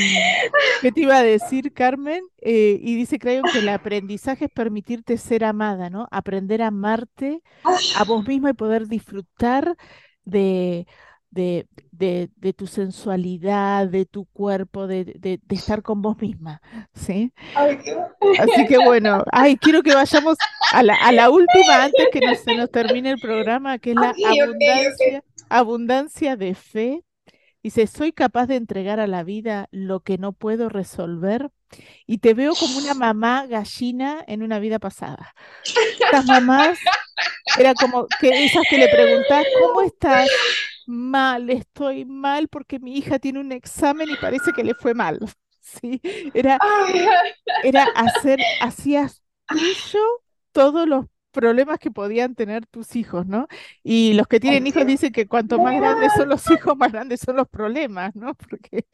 ¿Qué 0.81 0.93
te 0.93 1.01
iba 1.01 1.17
a 1.17 1.23
decir, 1.23 1.73
Carmen? 1.73 2.23
Eh, 2.41 2.79
y 2.81 2.97
dice 2.97 3.19
creo 3.19 3.43
que 3.43 3.59
el 3.59 3.69
aprendizaje 3.69 4.47
es 4.47 4.51
permitirte 4.51 5.17
ser 5.17 5.45
amada, 5.45 5.91
¿no? 5.91 6.07
Aprender 6.11 6.63
a 6.63 6.69
amarte 6.69 7.43
a 7.97 8.05
vos 8.05 8.27
misma 8.27 8.51
y 8.51 8.55
poder 8.55 8.87
disfrutar 8.87 9.77
de, 10.25 10.87
de, 11.31 11.67
de, 11.93 12.53
tu 12.57 12.67
sensualidad, 12.67 13.87
de 13.89 14.07
tu 14.07 14.27
cuerpo, 14.27 14.87
de, 14.87 15.05
de, 15.05 15.41
estar 15.51 15.83
con 15.83 16.03
vos 16.03 16.17
misma, 16.21 16.61
¿sí? 16.95 17.33
Así 17.55 18.67
que 18.67 18.79
bueno, 18.79 19.25
ay, 19.33 19.57
quiero 19.57 19.83
que 19.83 19.95
vayamos 19.95 20.37
a 20.73 20.83
la, 20.83 20.95
a 20.95 21.13
la 21.13 21.31
última 21.31 21.85
antes 21.85 22.09
que 22.13 22.37
se 22.37 22.57
nos 22.57 22.71
termine 22.71 23.13
el 23.13 23.21
programa, 23.21 23.79
que 23.79 23.91
es 23.91 23.97
la 23.97 24.15
abundancia, 24.27 25.25
abundancia 25.49 26.37
de 26.37 26.55
fe. 26.55 27.05
Dice, 27.61 27.89
soy 27.89 28.13
capaz 28.13 28.47
de 28.47 28.55
entregar 28.55 29.01
a 29.01 29.09
la 29.09 29.25
vida 29.25 29.69
lo 29.73 30.01
que 30.01 30.17
no 30.17 30.33
puedo 30.33 30.69
resolver 30.69 31.51
y 32.07 32.19
te 32.19 32.33
veo 32.33 32.55
como 32.55 32.79
una 32.79 32.95
mamá 32.95 33.47
gallina 33.47 34.25
en 34.27 34.43
una 34.43 34.61
vida 34.61 34.79
pasada. 34.79 35.35
Estas 36.01 36.25
mamás 36.25 36.79
era 37.59 37.75
como 37.75 38.07
que 38.21 38.45
esas 38.45 38.63
que 38.71 38.79
le 38.79 38.89
preguntas, 38.89 39.45
¿cómo 39.61 39.83
estás? 39.83 40.29
Mal, 40.89 41.51
estoy 41.51 42.05
mal 42.05 42.49
porque 42.49 42.79
mi 42.81 42.97
hija 42.97 43.19
tiene 43.19 43.41
un 43.41 43.53
examen 43.53 44.09
y 44.11 44.17
parece 44.17 44.53
que 44.53 44.65
le 44.65 44.75
fue 44.75 44.95
mal. 44.95 45.19
Sí, 45.61 46.01
era, 46.33 46.59
era 47.63 47.85
hacer, 47.95 48.39
hacías 48.61 49.23
tuyo 49.47 50.01
todos 50.53 50.89
los 50.89 51.07
problemas 51.31 51.79
que 51.79 51.91
podían 51.91 52.35
tener 52.35 52.67
tus 52.67 52.97
hijos, 52.97 53.27
¿no? 53.27 53.47
Y 53.83 54.15
los 54.15 54.27
que 54.27 54.41
tienen 54.41 54.67
hijos 54.67 54.87
dicen 54.87 55.13
que 55.13 55.29
cuanto 55.29 55.59
más 55.59 55.77
grandes 55.77 56.13
son 56.15 56.29
los 56.31 56.51
hijos, 56.51 56.77
más 56.77 56.91
grandes 56.91 57.21
son 57.21 57.37
los 57.37 57.49
problemas, 57.49 58.15
¿no? 58.17 58.35
Porque 58.51 58.87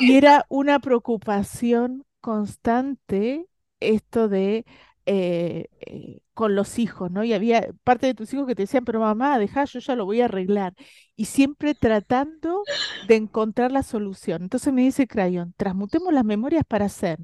y 0.00 0.16
era 0.16 0.44
una 0.48 0.78
preocupación 0.78 2.04
constante 2.20 3.46
esto 3.80 4.28
de 4.28 4.64
eh, 5.06 5.68
eh, 5.80 6.20
con 6.34 6.54
los 6.54 6.78
hijos, 6.78 7.10
¿no? 7.10 7.24
Y 7.24 7.32
había 7.32 7.68
parte 7.84 8.06
de 8.06 8.14
tus 8.14 8.32
hijos 8.34 8.46
que 8.46 8.54
te 8.54 8.64
decían, 8.64 8.84
pero 8.84 9.00
mamá, 9.00 9.38
deja, 9.38 9.64
yo 9.64 9.78
ya 9.78 9.94
lo 9.94 10.04
voy 10.04 10.20
a 10.20 10.26
arreglar. 10.26 10.74
Y 11.14 11.26
siempre 11.26 11.74
tratando 11.74 12.62
de 13.08 13.16
encontrar 13.16 13.72
la 13.72 13.82
solución. 13.82 14.42
Entonces 14.42 14.72
me 14.72 14.82
dice 14.82 15.06
Crayon, 15.06 15.54
transmutemos 15.56 16.12
las 16.12 16.24
memorias 16.24 16.64
para 16.66 16.88
ser 16.88 17.20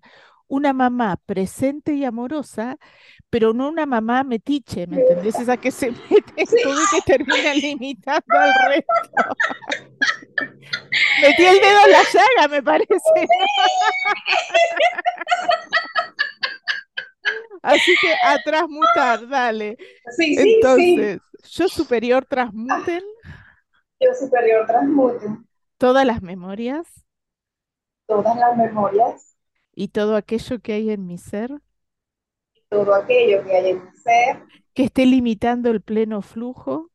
una 0.53 0.73
mamá 0.73 1.17
presente 1.25 1.95
y 1.95 2.05
amorosa, 2.05 2.77
pero 3.31 3.55
no 3.55 3.69
una 3.69 3.87
mamá 3.87 4.23
metiche, 4.23 4.87
¿me 4.87 5.01
entendés? 5.01 5.41
Esa 5.41 5.57
que 5.57 5.71
se 5.71 5.91
mete 6.11 6.33
en 6.37 6.47
todo 6.63 6.75
y 6.75 6.77
que 6.95 7.01
termina 7.07 7.55
limitando 7.61 8.39
al 8.39 8.53
resto. 8.69 8.93
Metí 11.23 11.45
el 11.45 11.57
dedo 11.57 11.79
en 11.87 11.93
la 11.93 12.03
llaga, 12.03 12.49
me 12.49 12.63
parece. 12.63 13.27
Así 17.63 17.95
que 18.01 18.13
a 18.25 18.39
transmutar, 18.43 19.29
dale. 19.29 19.77
Sí, 20.17 20.37
sí, 20.37 20.55
Entonces, 20.55 21.21
yo 21.51 21.69
superior 21.69 22.25
transmuten. 22.25 23.03
Yo 24.01 24.15
superior 24.15 24.67
transmuten. 24.67 25.47
Todas 25.79 26.05
las 26.05 26.23
memorias. 26.23 27.05
Todas 28.07 28.37
las 28.37 28.57
memorias. 28.57 29.37
Y 29.75 29.89
todo 29.89 30.17
aquello 30.17 30.61
que 30.61 30.73
hay 30.73 30.91
en 30.91 31.07
mi 31.07 31.19
ser. 31.19 31.51
Todo 32.69 32.95
aquello 32.95 33.45
que 33.45 33.57
hay 33.57 33.71
en 33.71 33.85
mi 33.85 33.97
ser. 33.97 34.43
Que 34.75 34.85
esté 34.85 35.07
limitando 35.07 35.71
el 35.71 35.81
pleno 35.81 36.21
flujo. 36.21 36.91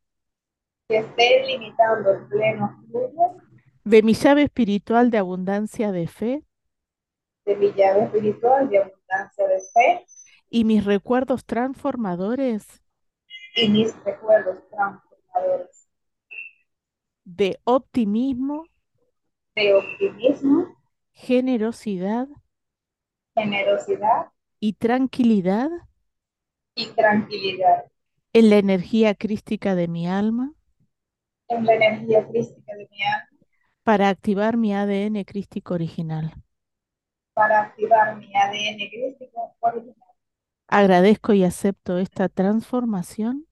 Que 0.90 0.98
esté 0.98 1.46
limitando 1.46 2.12
el 2.12 2.28
pleno 2.28 2.84
flujo. 2.90 3.38
De 3.84 4.04
mi 4.04 4.14
llave 4.14 4.44
espiritual 4.44 5.12
de 5.12 5.18
abundancia 5.18 5.92
de 5.92 6.08
fe. 6.08 6.44
De 7.46 7.56
mi 7.56 7.72
llave 7.74 8.04
espiritual 8.04 8.70
de 8.70 8.80
abundancia 8.80 9.48
de 9.48 9.60
fe 9.74 10.06
y 10.50 10.64
mis 10.64 10.86
recuerdos 10.86 11.46
transformadores. 11.46 12.84
Y 13.56 13.70
mis 13.70 13.94
recuerdos 14.04 14.60
transformadores. 14.70 15.90
De 17.24 17.60
optimismo. 17.64 18.66
De 19.56 19.74
optimismo. 19.74 20.78
Generosidad. 21.12 22.28
Generosidad. 23.36 24.28
Y 24.60 24.74
tranquilidad. 24.74 25.70
Y 26.76 26.88
tranquilidad. 26.88 27.86
En 28.34 28.50
la 28.50 28.58
energía 28.58 29.16
crística 29.16 29.76
de 29.76 29.88
mi 29.88 30.08
alma. 30.08 30.54
En 31.48 31.66
la 31.66 31.74
energía 31.74 32.28
crística 32.28 32.76
de 32.76 32.88
mi 32.92 33.04
alma. 33.04 33.30
Para 33.84 34.10
activar 34.10 34.58
mi 34.58 34.74
ADN 34.74 35.24
crístico 35.24 35.74
original. 35.74 36.34
Para 37.34 37.62
activar 37.62 38.16
mi 38.18 38.36
ADN 38.36 38.90
crístico 38.90 39.54
original. 39.62 40.07
Agradezco 40.68 41.34
y 41.34 41.44
acepto 41.44 41.98
esta 41.98 42.28
transformación. 42.28 43.48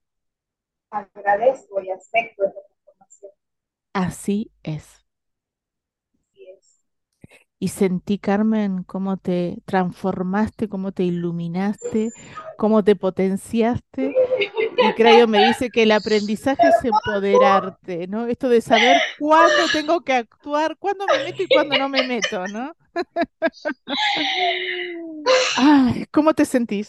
Agradezco 0.90 1.80
y 1.80 1.90
acepto 1.90 2.44
esta 2.44 2.60
transformación. 2.84 3.32
Así 3.94 4.52
es. 4.62 5.06
Así 6.14 6.46
es. 6.48 6.82
Y 7.58 7.68
sentí, 7.68 8.18
Carmen, 8.18 8.82
cómo 8.82 9.16
te 9.16 9.58
transformaste, 9.64 10.68
cómo 10.68 10.92
te 10.92 11.04
iluminaste, 11.04 12.10
cómo 12.58 12.84
te 12.84 12.96
potenciaste. 12.96 14.14
Y 14.78 14.92
creo 14.94 15.26
me 15.26 15.46
dice 15.46 15.70
que 15.70 15.84
el 15.84 15.92
aprendizaje 15.92 16.68
es 16.68 16.84
empoderarte, 16.84 18.06
¿no? 18.08 18.26
Esto 18.26 18.48
de 18.48 18.60
saber 18.60 18.98
cuándo 19.18 19.68
tengo 19.72 20.02
que 20.02 20.12
actuar, 20.12 20.76
cuándo 20.78 21.06
me 21.06 21.24
meto 21.24 21.42
y 21.42 21.48
cuándo 21.48 21.78
no 21.78 21.88
me 21.88 22.06
meto, 22.06 22.46
¿no? 22.48 22.74
Ay, 25.56 26.06
¿cómo 26.10 26.34
te 26.34 26.44
sentís? 26.44 26.88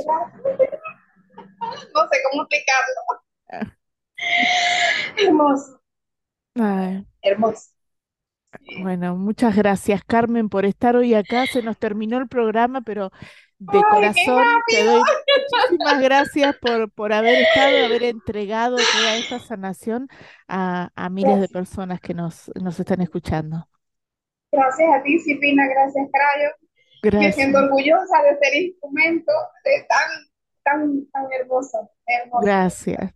No 1.93 2.01
sé 2.09 2.17
cómo 2.29 2.43
explicarlo. 2.43 3.21
Hermoso. 5.17 5.81
Hermoso. 7.21 7.69
Bueno, 8.81 9.15
muchas 9.17 9.55
gracias, 9.55 10.03
Carmen, 10.05 10.49
por 10.49 10.65
estar 10.65 10.95
hoy 10.95 11.13
acá. 11.13 11.45
Se 11.47 11.61
nos 11.61 11.77
terminó 11.77 12.17
el 12.17 12.27
programa, 12.27 12.81
pero 12.81 13.11
de 13.59 13.81
corazón 13.89 14.43
te 14.67 14.83
doy 14.83 15.01
muchísimas 15.71 16.01
gracias 16.01 16.55
por, 16.57 16.91
por 16.91 17.13
haber 17.13 17.41
estado, 17.41 17.85
haber 17.85 18.03
entregado 18.03 18.77
toda 18.77 19.15
esta 19.15 19.39
sanación 19.39 20.07
a, 20.47 21.09
miles 21.11 21.41
de 21.41 21.47
personas 21.47 21.99
que 21.99 22.13
nos, 22.13 22.51
nos 22.61 22.79
están 22.79 23.01
escuchando. 23.01 23.67
Gracias 24.51 24.89
a 24.93 25.03
ti, 25.03 25.19
Cipina, 25.19 25.67
gracias, 25.67 26.07
Crayo. 26.11 26.49
Gracias. 27.01 27.37
Me 27.37 27.43
siento 27.43 27.59
orgullosa 27.59 28.23
de 28.23 28.37
ser 28.39 28.55
instrumento 28.55 29.31
de 29.63 29.85
tan, 29.87 30.09
tan, 30.63 31.11
tan 31.11 31.31
hermoso, 31.31 31.89
hermoso. 32.05 32.45
Gracias. 32.45 33.13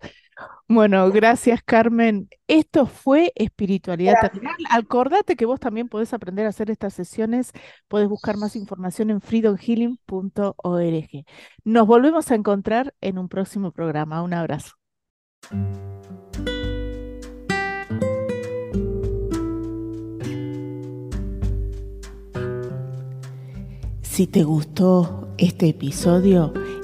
Bueno, 0.67 1.09
gracias 1.11 1.61
Carmen. 1.63 2.29
Esto 2.47 2.85
fue 2.85 3.33
Espiritualidad 3.35 4.15
Terrenal. 4.21 4.55
Acordate 4.69 5.35
que 5.35 5.45
vos 5.45 5.59
también 5.59 5.89
podés 5.89 6.13
aprender 6.13 6.45
a 6.45 6.49
hacer 6.49 6.71
estas 6.71 6.93
sesiones. 6.93 7.51
Podés 7.89 8.07
buscar 8.07 8.37
más 8.37 8.55
información 8.55 9.09
en 9.09 9.19
freedomhealing.org. 9.19 11.25
Nos 11.65 11.87
volvemos 11.87 12.31
a 12.31 12.35
encontrar 12.35 12.93
en 13.01 13.17
un 13.17 13.27
próximo 13.27 13.71
programa. 13.71 14.23
Un 14.23 14.33
abrazo. 14.33 14.75
Si 24.01 24.27
te 24.27 24.43
gustó 24.43 25.29
este 25.37 25.69
episodio 25.69 26.53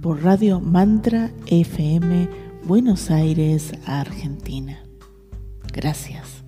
por 0.00 0.22
Radio 0.22 0.60
Mantra 0.60 1.30
FM 1.46 2.28
Buenos 2.64 3.10
Aires, 3.10 3.72
Argentina. 3.86 4.82
Gracias. 5.72 6.39